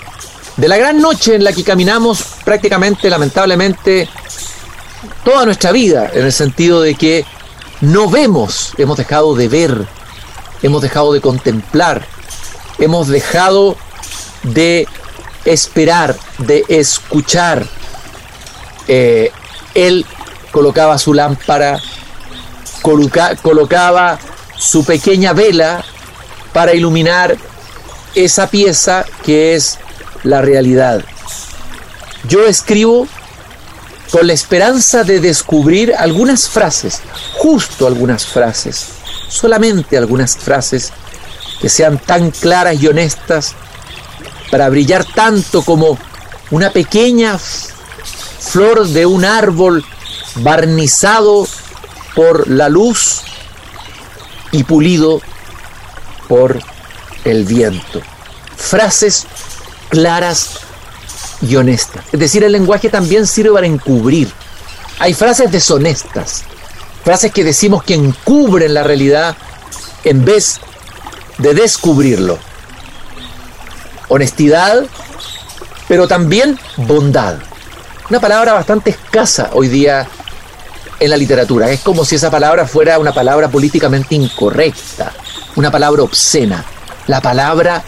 de 0.57 0.67
la 0.67 0.77
gran 0.77 1.01
noche 1.01 1.33
en 1.33 1.43
la 1.43 1.53
que 1.53 1.63
caminamos 1.63 2.23
prácticamente, 2.45 3.09
lamentablemente, 3.09 4.07
toda 5.23 5.45
nuestra 5.45 5.71
vida, 5.71 6.09
en 6.13 6.25
el 6.25 6.31
sentido 6.31 6.81
de 6.81 6.95
que 6.95 7.25
no 7.81 8.09
vemos, 8.09 8.73
hemos 8.77 8.97
dejado 8.97 9.35
de 9.35 9.47
ver, 9.47 9.87
hemos 10.61 10.81
dejado 10.81 11.13
de 11.13 11.21
contemplar, 11.21 12.05
hemos 12.79 13.07
dejado 13.07 13.75
de 14.43 14.87
esperar, 15.45 16.15
de 16.39 16.63
escuchar. 16.69 17.65
Eh, 18.87 19.31
él 19.73 20.05
colocaba 20.51 20.97
su 20.97 21.13
lámpara, 21.13 21.79
colocaba 23.41 24.19
su 24.57 24.85
pequeña 24.85 25.33
vela 25.33 25.83
para 26.53 26.73
iluminar 26.73 27.35
esa 28.15 28.47
pieza 28.47 29.05
que 29.23 29.55
es 29.55 29.79
la 30.23 30.41
realidad. 30.41 31.03
Yo 32.27 32.45
escribo 32.45 33.07
con 34.13 34.27
la 34.27 34.33
esperanza 34.33 35.03
de 35.03 35.19
descubrir 35.19 35.91
algunas 35.97 36.47
frases, 36.47 37.01
justo 37.33 37.87
algunas 37.87 38.27
frases, 38.27 38.89
solamente 39.27 39.97
algunas 39.97 40.37
frases 40.37 40.93
que 41.59 41.67
sean 41.67 41.97
tan 41.97 42.29
claras 42.29 42.79
y 42.79 42.85
honestas 42.85 43.55
para 44.51 44.69
brillar 44.69 45.03
tanto 45.03 45.63
como 45.63 45.97
una 46.51 46.69
pequeña 46.69 47.39
flor 47.39 48.87
de 48.87 49.07
un 49.07 49.25
árbol 49.25 49.83
barnizado 50.35 51.47
por 52.13 52.47
la 52.47 52.69
luz 52.69 53.23
y 54.51 54.63
pulido 54.63 55.21
por 56.27 56.59
el 57.23 57.45
viento. 57.45 57.99
Frases 58.57 59.25
claras 59.89 60.59
y 61.47 61.55
honesta. 61.55 62.03
Es 62.11 62.19
decir, 62.19 62.43
el 62.43 62.51
lenguaje 62.51 62.89
también 62.89 63.27
sirve 63.27 63.51
para 63.51 63.67
encubrir. 63.67 64.31
Hay 64.99 65.13
frases 65.13 65.51
deshonestas, 65.51 66.43
frases 67.03 67.31
que 67.31 67.43
decimos 67.43 67.83
que 67.83 67.95
encubren 67.95 68.73
la 68.73 68.83
realidad 68.83 69.35
en 70.03 70.23
vez 70.23 70.59
de 71.37 71.53
descubrirlo. 71.53 72.37
Honestidad, 74.07 74.85
pero 75.87 76.07
también 76.07 76.59
bondad. 76.77 77.37
Una 78.09 78.19
palabra 78.19 78.53
bastante 78.53 78.91
escasa 78.91 79.49
hoy 79.53 79.67
día 79.67 80.07
en 80.99 81.09
la 81.09 81.17
literatura. 81.17 81.69
Es 81.69 81.81
como 81.81 82.05
si 82.05 82.15
esa 82.15 82.29
palabra 82.29 82.67
fuera 82.67 82.99
una 82.99 83.13
palabra 83.13 83.49
políticamente 83.49 84.15
incorrecta, 84.15 85.11
una 85.55 85.71
palabra 85.71 86.03
obscena. 86.03 86.63
La 87.07 87.19
palabra 87.19 87.83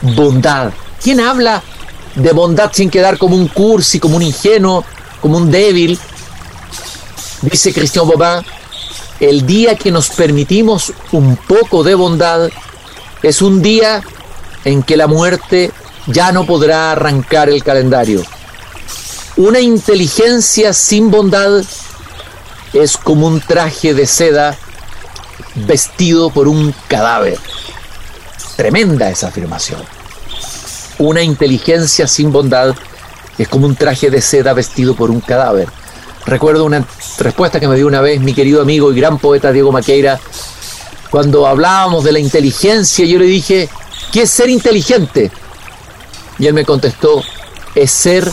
bondad. 0.00 0.72
¿Quién 1.02 1.20
habla 1.20 1.62
de 2.14 2.32
bondad 2.32 2.70
sin 2.72 2.90
quedar 2.90 3.18
como 3.18 3.36
un 3.36 3.48
cursi, 3.48 3.98
como 3.98 4.16
un 4.16 4.22
ingenuo, 4.22 4.84
como 5.20 5.38
un 5.38 5.50
débil? 5.50 5.98
Dice 7.42 7.72
Christian 7.72 8.06
Bobin, 8.06 8.44
el 9.20 9.46
día 9.46 9.76
que 9.76 9.90
nos 9.90 10.08
permitimos 10.10 10.92
un 11.12 11.36
poco 11.36 11.82
de 11.82 11.94
bondad 11.94 12.48
es 13.22 13.42
un 13.42 13.62
día 13.62 14.02
en 14.64 14.82
que 14.82 14.96
la 14.96 15.06
muerte 15.06 15.70
ya 16.06 16.32
no 16.32 16.46
podrá 16.46 16.92
arrancar 16.92 17.48
el 17.48 17.62
calendario. 17.62 18.22
Una 19.36 19.60
inteligencia 19.60 20.72
sin 20.72 21.10
bondad 21.10 21.62
es 22.72 22.96
como 22.96 23.26
un 23.26 23.40
traje 23.40 23.94
de 23.94 24.06
seda 24.06 24.56
vestido 25.54 26.30
por 26.30 26.48
un 26.48 26.74
cadáver. 26.88 27.38
Tremenda 28.56 29.10
esa 29.10 29.28
afirmación. 29.28 29.82
Una 31.04 31.22
inteligencia 31.22 32.08
sin 32.08 32.32
bondad 32.32 32.74
es 33.36 33.46
como 33.48 33.66
un 33.66 33.76
traje 33.76 34.08
de 34.08 34.22
seda 34.22 34.54
vestido 34.54 34.96
por 34.96 35.10
un 35.10 35.20
cadáver. 35.20 35.68
Recuerdo 36.24 36.64
una 36.64 36.86
respuesta 37.18 37.60
que 37.60 37.68
me 37.68 37.76
dio 37.76 37.86
una 37.86 38.00
vez 38.00 38.22
mi 38.22 38.32
querido 38.32 38.62
amigo 38.62 38.90
y 38.90 38.96
gran 38.96 39.18
poeta 39.18 39.52
Diego 39.52 39.70
Maqueira, 39.70 40.18
cuando 41.10 41.46
hablábamos 41.46 42.04
de 42.04 42.12
la 42.12 42.20
inteligencia, 42.20 43.04
yo 43.04 43.18
le 43.18 43.26
dije, 43.26 43.68
¿qué 44.12 44.22
es 44.22 44.30
ser 44.30 44.48
inteligente? 44.48 45.30
Y 46.38 46.46
él 46.46 46.54
me 46.54 46.64
contestó, 46.64 47.22
es 47.74 47.90
ser 47.90 48.26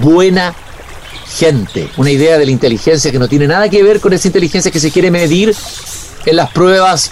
buena 0.00 0.54
gente. 1.36 1.90
Una 1.96 2.12
idea 2.12 2.38
de 2.38 2.44
la 2.44 2.52
inteligencia 2.52 3.10
que 3.10 3.18
no 3.18 3.26
tiene 3.26 3.48
nada 3.48 3.68
que 3.68 3.82
ver 3.82 3.98
con 3.98 4.12
esa 4.12 4.28
inteligencia 4.28 4.70
que 4.70 4.78
se 4.78 4.92
quiere 4.92 5.10
medir 5.10 5.52
en 6.24 6.36
las 6.36 6.52
pruebas 6.52 7.10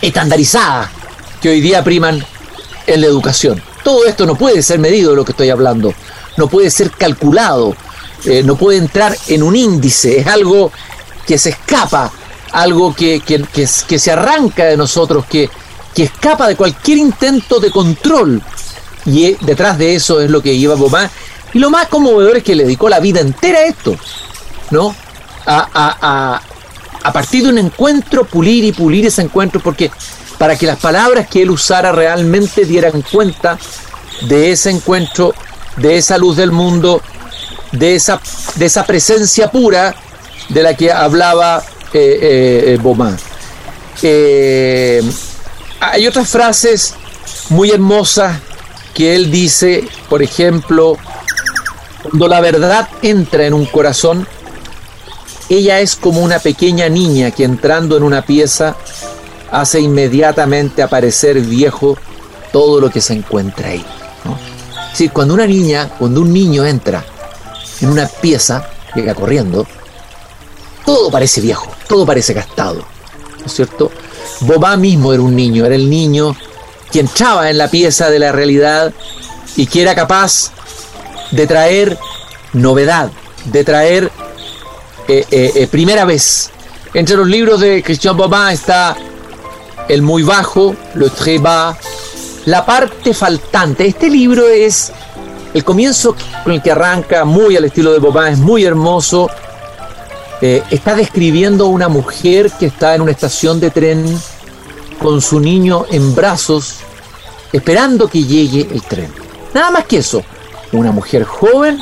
estandarizadas 0.00 0.88
que 1.42 1.50
hoy 1.50 1.60
día 1.60 1.84
priman 1.84 2.24
en 2.86 3.00
la 3.02 3.08
educación. 3.08 3.65
Todo 3.86 4.04
esto 4.04 4.26
no 4.26 4.34
puede 4.34 4.64
ser 4.64 4.80
medido 4.80 5.10
de 5.10 5.16
lo 5.16 5.24
que 5.24 5.30
estoy 5.30 5.48
hablando, 5.48 5.94
no 6.36 6.48
puede 6.48 6.72
ser 6.72 6.90
calculado, 6.90 7.76
eh, 8.24 8.42
no 8.42 8.56
puede 8.56 8.78
entrar 8.78 9.16
en 9.28 9.44
un 9.44 9.54
índice, 9.54 10.18
es 10.18 10.26
algo 10.26 10.72
que 11.24 11.38
se 11.38 11.50
escapa, 11.50 12.10
algo 12.50 12.92
que, 12.92 13.20
que, 13.20 13.66
se 13.68 14.10
arranca 14.10 14.64
de 14.64 14.76
nosotros, 14.76 15.24
que, 15.26 15.48
que 15.94 16.02
escapa 16.02 16.48
de 16.48 16.56
cualquier 16.56 16.98
intento 16.98 17.60
de 17.60 17.70
control. 17.70 18.42
Y 19.04 19.26
eh, 19.26 19.36
detrás 19.42 19.78
de 19.78 19.94
eso 19.94 20.20
es 20.20 20.32
lo 20.32 20.42
que 20.42 20.58
lleva 20.58 20.74
Bomá. 20.74 21.08
Y 21.54 21.60
lo 21.60 21.70
más 21.70 21.86
conmovedor 21.86 22.38
es 22.38 22.42
que 22.42 22.56
le 22.56 22.64
dedicó 22.64 22.88
la 22.88 22.98
vida 22.98 23.20
entera 23.20 23.60
a 23.60 23.66
esto, 23.66 23.96
¿no? 24.72 24.96
A, 25.46 25.68
a, 25.72 26.42
a, 27.04 27.12
partir 27.12 27.44
de 27.44 27.50
un 27.50 27.58
encuentro, 27.58 28.24
pulir 28.24 28.64
y 28.64 28.72
pulir 28.72 29.06
ese 29.06 29.22
encuentro, 29.22 29.60
porque 29.60 29.92
para 30.38 30.56
que 30.56 30.66
las 30.66 30.78
palabras 30.78 31.28
que 31.28 31.42
él 31.42 31.50
usara 31.50 31.92
realmente 31.92 32.64
dieran 32.64 33.02
cuenta 33.02 33.58
de 34.22 34.50
ese 34.50 34.70
encuentro, 34.70 35.34
de 35.76 35.96
esa 35.96 36.18
luz 36.18 36.36
del 36.36 36.52
mundo, 36.52 37.02
de 37.72 37.94
esa, 37.94 38.20
de 38.56 38.66
esa 38.66 38.84
presencia 38.84 39.50
pura 39.50 39.94
de 40.48 40.62
la 40.62 40.74
que 40.74 40.92
hablaba 40.92 41.62
eh, 41.92 42.76
eh, 42.76 42.78
eh, 44.02 45.02
hay 45.80 46.06
otras 46.06 46.28
frases 46.28 46.94
muy 47.48 47.70
hermosas 47.70 48.38
que 48.92 49.14
él 49.14 49.30
dice, 49.30 49.88
por 50.08 50.22
ejemplo, 50.22 50.96
cuando 52.02 52.28
la 52.28 52.40
verdad 52.40 52.88
entra 53.02 53.46
en 53.46 53.54
un 53.54 53.66
corazón, 53.66 54.26
ella 55.48 55.80
es 55.80 55.96
como 55.96 56.20
una 56.20 56.38
pequeña 56.38 56.88
niña 56.88 57.30
que 57.30 57.44
entrando 57.44 57.96
en 57.96 58.02
una 58.02 58.22
pieza 58.22 58.76
hace 59.60 59.80
inmediatamente 59.80 60.82
aparecer 60.82 61.40
viejo 61.40 61.96
todo 62.52 62.78
lo 62.78 62.90
que 62.90 63.00
se 63.00 63.14
encuentra 63.14 63.68
ahí. 63.68 63.84
Es 64.84 64.90
decir, 64.92 65.12
cuando 65.12 65.32
una 65.34 65.46
niña, 65.46 65.88
cuando 65.98 66.20
un 66.20 66.32
niño 66.32 66.64
entra 66.64 67.02
en 67.80 67.88
una 67.88 68.06
pieza, 68.06 68.68
llega 68.94 69.14
corriendo, 69.14 69.66
todo 70.84 71.10
parece 71.10 71.40
viejo, 71.40 71.70
todo 71.88 72.04
parece 72.04 72.34
gastado, 72.34 72.84
¿no 73.40 73.46
es 73.46 73.52
cierto? 73.52 73.90
Bobá 74.40 74.76
mismo 74.76 75.12
era 75.12 75.22
un 75.22 75.34
niño, 75.34 75.64
era 75.64 75.74
el 75.74 75.88
niño 75.88 76.36
que 76.92 77.00
entraba 77.00 77.48
en 77.48 77.56
la 77.56 77.68
pieza 77.68 78.10
de 78.10 78.18
la 78.18 78.32
realidad 78.32 78.92
y 79.56 79.66
que 79.66 79.80
era 79.80 79.94
capaz 79.94 80.52
de 81.30 81.46
traer 81.46 81.98
novedad, 82.52 83.10
de 83.46 83.64
traer 83.64 84.10
eh, 85.08 85.24
eh, 85.30 85.52
eh, 85.54 85.66
primera 85.66 86.04
vez. 86.04 86.50
Entre 86.92 87.16
los 87.16 87.26
libros 87.26 87.60
de 87.60 87.82
Christian 87.82 88.16
Bobin 88.16 88.48
está 88.52 88.96
El 89.88 90.02
muy 90.02 90.22
bajo, 90.22 90.74
Le 90.94 91.10
très 91.10 91.40
bas, 91.40 91.76
La 92.44 92.64
parte 92.64 93.14
faltante. 93.14 93.86
Este 93.86 94.08
libro 94.08 94.48
es 94.48 94.92
el 95.54 95.64
comienzo 95.64 96.14
con 96.44 96.52
el 96.52 96.62
que 96.62 96.70
arranca, 96.70 97.24
muy 97.24 97.56
al 97.56 97.64
estilo 97.64 97.92
de 97.92 97.98
Bobin, 97.98 98.32
es 98.32 98.38
muy 98.38 98.64
hermoso. 98.64 99.30
Eh, 100.40 100.62
está 100.70 100.94
describiendo 100.94 101.66
una 101.66 101.88
mujer 101.88 102.50
que 102.58 102.66
está 102.66 102.94
en 102.94 103.00
una 103.00 103.12
estación 103.12 103.58
de 103.58 103.70
tren 103.70 104.04
con 105.00 105.20
su 105.22 105.40
niño 105.40 105.86
en 105.90 106.14
brazos, 106.14 106.76
esperando 107.52 108.08
que 108.08 108.24
llegue 108.24 108.68
el 108.70 108.82
tren. 108.82 109.12
Nada 109.54 109.70
más 109.70 109.86
que 109.86 109.98
eso. 109.98 110.22
Una 110.72 110.92
mujer 110.92 111.24
joven 111.24 111.78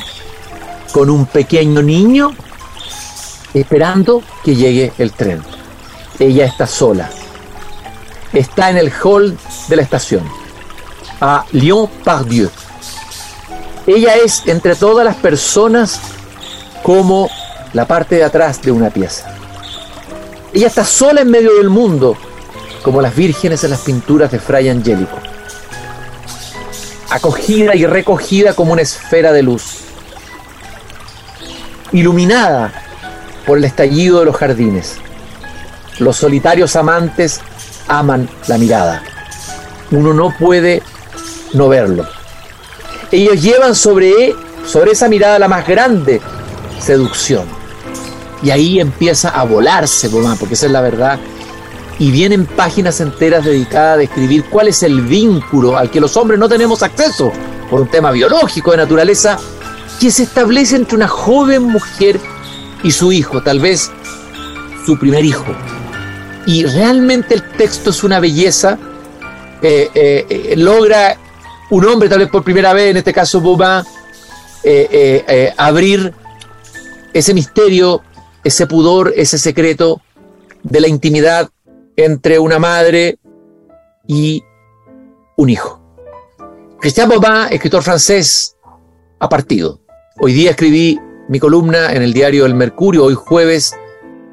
con 0.93 1.09
un 1.09 1.25
pequeño 1.25 1.81
niño 1.81 2.31
esperando 3.53 4.21
que 4.43 4.55
llegue 4.55 4.93
el 4.97 5.11
tren. 5.11 5.41
Ella 6.19 6.45
está 6.45 6.67
sola. 6.67 7.09
Está 8.35 8.69
en 8.69 8.77
el 8.77 8.91
hall 8.91 9.37
de 9.69 9.75
la 9.77 9.81
estación, 9.81 10.29
a 11.21 11.45
Lyon-Pardieu. 11.53 12.49
Ella 13.87 14.15
es 14.15 14.43
entre 14.45 14.75
todas 14.75 15.05
las 15.05 15.15
personas 15.15 16.01
como 16.83 17.29
la 17.71 17.87
parte 17.87 18.15
de 18.15 18.25
atrás 18.25 18.61
de 18.61 18.71
una 18.71 18.89
pieza. 18.89 19.33
Ella 20.53 20.67
está 20.67 20.83
sola 20.83 21.21
en 21.21 21.31
medio 21.31 21.55
del 21.55 21.69
mundo, 21.69 22.17
como 22.83 23.01
las 23.01 23.15
vírgenes 23.15 23.63
en 23.63 23.69
las 23.69 23.79
pinturas 23.79 24.29
de 24.31 24.39
Fray 24.39 24.67
Angélico. 24.67 25.17
Acogida 27.09 27.73
y 27.73 27.85
recogida 27.85 28.53
como 28.53 28.73
una 28.73 28.81
esfera 28.81 29.31
de 29.31 29.43
luz. 29.43 29.77
Iluminada 31.93 32.73
por 33.45 33.59
el 33.59 33.63
estallido 33.63 34.19
de 34.19 34.25
los 34.25 34.35
jardines. 34.35 34.97
Los 35.99 36.17
solitarios 36.17 36.75
amantes 36.75 37.39
aman 37.87 38.29
la 38.47 38.57
mirada. 38.57 39.03
Uno 39.91 40.13
no 40.13 40.33
puede 40.37 40.81
no 41.53 41.69
verlo. 41.69 42.05
Ellos 43.11 43.41
llevan 43.41 43.75
sobre, 43.75 44.35
sobre 44.65 44.91
esa 44.91 45.07
mirada 45.07 45.39
la 45.39 45.47
más 45.47 45.67
grande 45.67 46.21
seducción. 46.79 47.45
Y 48.43 48.51
ahí 48.51 48.79
empieza 48.79 49.29
a 49.29 49.43
volarse 49.43 50.09
porque 50.09 50.53
esa 50.53 50.65
es 50.65 50.71
la 50.71 50.81
verdad. 50.81 51.19
Y 51.97 52.11
vienen 52.11 52.45
páginas 52.45 52.99
enteras 52.99 53.45
dedicadas 53.45 53.95
a 53.95 53.97
describir 53.97 54.45
cuál 54.49 54.67
es 54.67 54.83
el 54.83 55.01
vínculo 55.01 55.77
al 55.77 55.89
que 55.89 56.01
los 56.01 56.17
hombres 56.17 56.39
no 56.39 56.49
tenemos 56.49 56.83
acceso 56.83 57.31
por 57.69 57.81
un 57.81 57.87
tema 57.87 58.11
biológico 58.11 58.71
de 58.71 58.77
naturaleza 58.77 59.37
que 59.99 60.11
se 60.11 60.23
establece 60.23 60.75
entre 60.75 60.97
una 60.97 61.07
joven 61.07 61.63
mujer 61.63 62.19
y 62.83 62.91
su 62.91 63.11
hijo, 63.11 63.41
tal 63.41 63.59
vez 63.59 63.91
su 64.85 64.99
primer 64.99 65.23
hijo. 65.23 65.45
Y 66.45 66.65
realmente 66.65 67.33
el 67.33 67.43
texto 67.43 67.89
es 67.89 68.03
una 68.03 68.19
belleza, 68.19 68.77
eh, 69.61 69.89
eh, 69.95 70.25
eh, 70.29 70.55
logra 70.55 71.17
un 71.71 71.85
hombre, 71.85 72.07
tal 72.07 72.19
vez 72.19 72.29
por 72.29 72.43
primera 72.43 72.73
vez, 72.73 72.91
en 72.91 72.97
este 72.97 73.13
caso 73.13 73.41
Boba, 73.41 73.83
abrir 75.57 76.13
ese 77.13 77.33
misterio, 77.33 78.01
ese 78.43 78.67
pudor, 78.67 79.13
ese 79.15 79.37
secreto 79.37 80.01
de 80.63 80.81
la 80.81 80.87
intimidad 80.87 81.49
entre 81.95 82.39
una 82.39 82.59
madre 82.59 83.19
y 84.07 84.43
un 85.37 85.49
hijo. 85.49 85.81
Christian 86.79 87.09
Bobin, 87.09 87.47
escritor 87.51 87.81
francés, 87.81 88.55
ha 89.19 89.29
partido. 89.29 89.79
Hoy 90.19 90.33
día 90.33 90.51
escribí 90.51 90.99
mi 91.29 91.39
columna 91.39 91.93
en 91.93 92.03
el 92.03 92.13
diario 92.13 92.45
El 92.45 92.53
Mercurio, 92.53 93.05
hoy 93.05 93.15
jueves, 93.15 93.75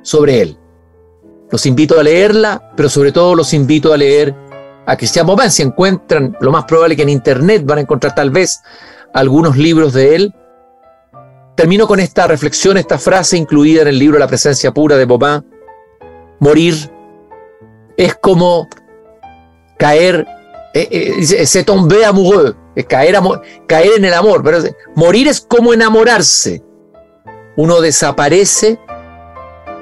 sobre 0.02 0.42
él. 0.42 0.58
Los 1.52 1.66
invito 1.66 2.00
a 2.00 2.02
leerla, 2.02 2.72
pero 2.74 2.88
sobre 2.88 3.12
todo 3.12 3.34
los 3.34 3.52
invito 3.52 3.92
a 3.92 3.96
leer 3.98 4.34
a 4.86 4.96
Cristian 4.96 5.26
Bobin. 5.26 5.50
Si 5.50 5.62
encuentran, 5.62 6.34
lo 6.40 6.50
más 6.50 6.64
probable 6.64 6.96
que 6.96 7.02
en 7.02 7.10
internet 7.10 7.62
van 7.66 7.76
a 7.76 7.80
encontrar 7.82 8.14
tal 8.14 8.30
vez 8.30 8.62
algunos 9.12 9.58
libros 9.58 9.92
de 9.92 10.16
él. 10.16 10.34
Termino 11.54 11.86
con 11.86 12.00
esta 12.00 12.26
reflexión, 12.26 12.78
esta 12.78 12.98
frase 12.98 13.36
incluida 13.36 13.82
en 13.82 13.88
el 13.88 13.98
libro 13.98 14.18
La 14.18 14.26
presencia 14.26 14.72
pura 14.72 14.96
de 14.96 15.04
Bobin. 15.04 15.44
Morir 16.40 16.90
es 17.98 18.14
como 18.14 18.66
caer, 19.78 20.26
eh, 20.72 20.88
eh, 21.20 21.46
se 21.46 21.64
tombe 21.64 22.02
amoureux, 22.06 22.56
es 22.74 22.86
caer, 22.86 23.18
caer 23.68 23.90
en 23.98 24.06
el 24.06 24.14
amor. 24.14 24.42
Morir 24.94 25.28
es 25.28 25.42
como 25.42 25.74
enamorarse. 25.74 26.62
Uno 27.56 27.82
desaparece 27.82 28.80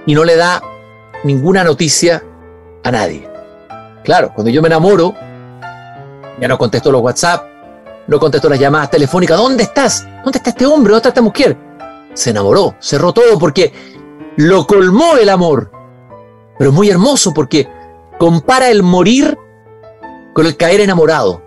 y 0.04 0.14
no 0.14 0.24
le 0.24 0.34
da 0.34 0.60
ninguna 1.24 1.64
noticia 1.64 2.22
a 2.82 2.90
nadie. 2.90 3.28
Claro, 4.04 4.32
cuando 4.34 4.50
yo 4.50 4.62
me 4.62 4.68
enamoro, 4.68 5.14
ya 6.40 6.48
no 6.48 6.56
contesto 6.56 6.90
los 6.90 7.02
WhatsApp, 7.02 7.46
no 8.06 8.18
contesto 8.18 8.48
las 8.48 8.58
llamadas 8.58 8.90
telefónicas. 8.90 9.36
¿Dónde 9.36 9.64
estás? 9.64 10.06
¿Dónde 10.24 10.38
está 10.38 10.50
este 10.50 10.66
hombre? 10.66 10.90
¿Dónde 10.90 10.96
está 10.98 11.08
esta 11.10 11.22
mujer? 11.22 11.56
Se 12.14 12.30
enamoró, 12.30 12.74
cerró 12.80 13.12
todo 13.12 13.38
porque 13.38 13.72
lo 14.36 14.66
colmó 14.66 15.16
el 15.16 15.28
amor. 15.28 15.70
Pero 16.58 16.70
es 16.70 16.76
muy 16.76 16.90
hermoso 16.90 17.32
porque 17.32 17.68
compara 18.18 18.70
el 18.70 18.82
morir 18.82 19.38
con 20.34 20.46
el 20.46 20.56
caer 20.56 20.80
enamorado. 20.80 21.42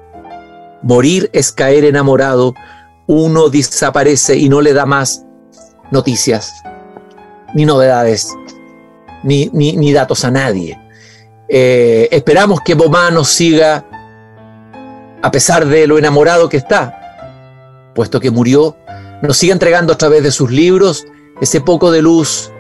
Morir 0.81 1.29
es 1.33 1.51
caer 1.51 1.85
enamorado. 1.85 2.53
Uno 3.07 3.49
desaparece 3.49 4.37
y 4.37 4.47
no 4.49 4.61
le 4.61 4.73
da 4.73 4.85
más 4.85 5.25
noticias, 5.91 6.63
ni 7.53 7.65
novedades, 7.65 8.33
ni, 9.23 9.93
datos 9.93 10.23
a 10.25 10.31
nadie. 10.31 10.79
Eh, 11.47 12.07
esperamos 12.11 12.61
que 12.61 12.73
Bomá 12.73 13.11
nos 13.11 13.29
siga 13.29 13.85
a 15.21 15.31
pesar 15.31 15.65
de 15.65 15.87
lo 15.87 15.97
enamorado 15.97 16.49
que 16.49 16.57
está, 16.57 17.91
puesto 17.95 18.19
que 18.19 18.29
murió, 18.29 18.75
nos 19.21 19.37
sigue 19.37 19.53
entregando 19.53 19.93
a 19.93 19.97
través 19.97 20.21
de 20.23 20.31
sus 20.31 20.51
libros 20.51 21.05
ese 21.39 21.61
poco 21.61 21.91
de 21.91 22.01
luz, 22.01 22.51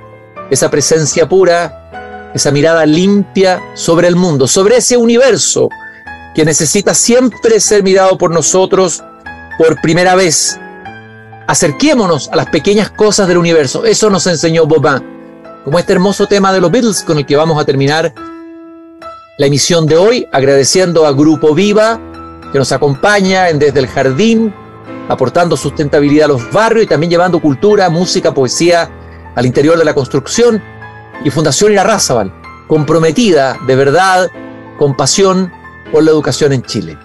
esa 0.49 0.71
presencia 0.71 1.27
pura, 1.27 2.31
esa 2.33 2.51
mirada 2.51 2.85
limpia 2.85 3.61
sobre 3.73 4.07
el 4.07 4.15
mundo, 4.15 4.47
sobre 4.47 4.77
ese 4.77 4.95
universo 4.95 5.69
que 6.33 6.45
necesita 6.45 6.93
siempre 6.93 7.59
ser 7.59 7.83
mirado 7.83 8.17
por 8.17 8.31
nosotros 8.31 9.03
por 9.57 9.79
primera 9.81 10.15
vez. 10.15 10.59
Acerquémonos 11.47 12.29
a 12.29 12.35
las 12.37 12.47
pequeñas 12.47 12.89
cosas 12.89 13.27
del 13.27 13.37
universo. 13.37 13.85
Eso 13.85 14.09
nos 14.09 14.25
enseñó 14.27 14.65
Bobin, 14.65 15.03
como 15.63 15.79
este 15.79 15.93
hermoso 15.93 16.27
tema 16.27 16.51
de 16.51 16.61
los 16.61 16.71
Beatles 16.71 17.03
con 17.03 17.17
el 17.17 17.25
que 17.25 17.35
vamos 17.35 17.61
a 17.61 17.65
terminar 17.65 18.13
la 19.37 19.45
emisión 19.47 19.85
de 19.85 19.97
hoy, 19.97 20.27
agradeciendo 20.31 21.05
a 21.05 21.11
Grupo 21.11 21.55
Viva 21.55 21.99
que 22.51 22.59
nos 22.59 22.71
acompaña 22.71 23.49
en 23.49 23.57
Desde 23.57 23.79
el 23.79 23.87
Jardín, 23.87 24.53
aportando 25.09 25.57
sustentabilidad 25.57 26.25
a 26.25 26.27
los 26.29 26.51
barrios 26.51 26.85
y 26.85 26.87
también 26.87 27.09
llevando 27.09 27.41
cultura, 27.41 27.89
música, 27.89 28.33
poesía 28.33 28.89
al 29.35 29.45
interior 29.45 29.77
de 29.77 29.85
la 29.85 29.95
construcción, 29.95 30.61
y 31.23 31.29
Fundación 31.29 31.71
Irarrázaval, 31.71 32.33
comprometida 32.67 33.57
de 33.65 33.75
verdad, 33.75 34.29
con 34.77 34.95
pasión 34.95 35.51
por 35.91 36.03
la 36.03 36.11
educación 36.11 36.53
en 36.53 36.61
Chile. 36.63 36.97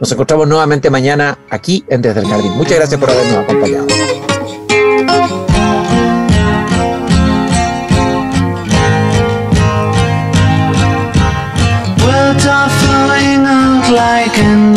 Nos 0.00 0.10
encontramos 0.10 0.48
nuevamente 0.48 0.90
mañana 0.90 1.38
aquí 1.50 1.84
en 1.88 2.02
Desde 2.02 2.20
el 2.20 2.26
Jardín. 2.26 2.52
Muchas 2.52 2.76
gracias 2.76 2.98
por 2.98 3.10
habernos 3.10 3.44
acompañado. 3.44 3.86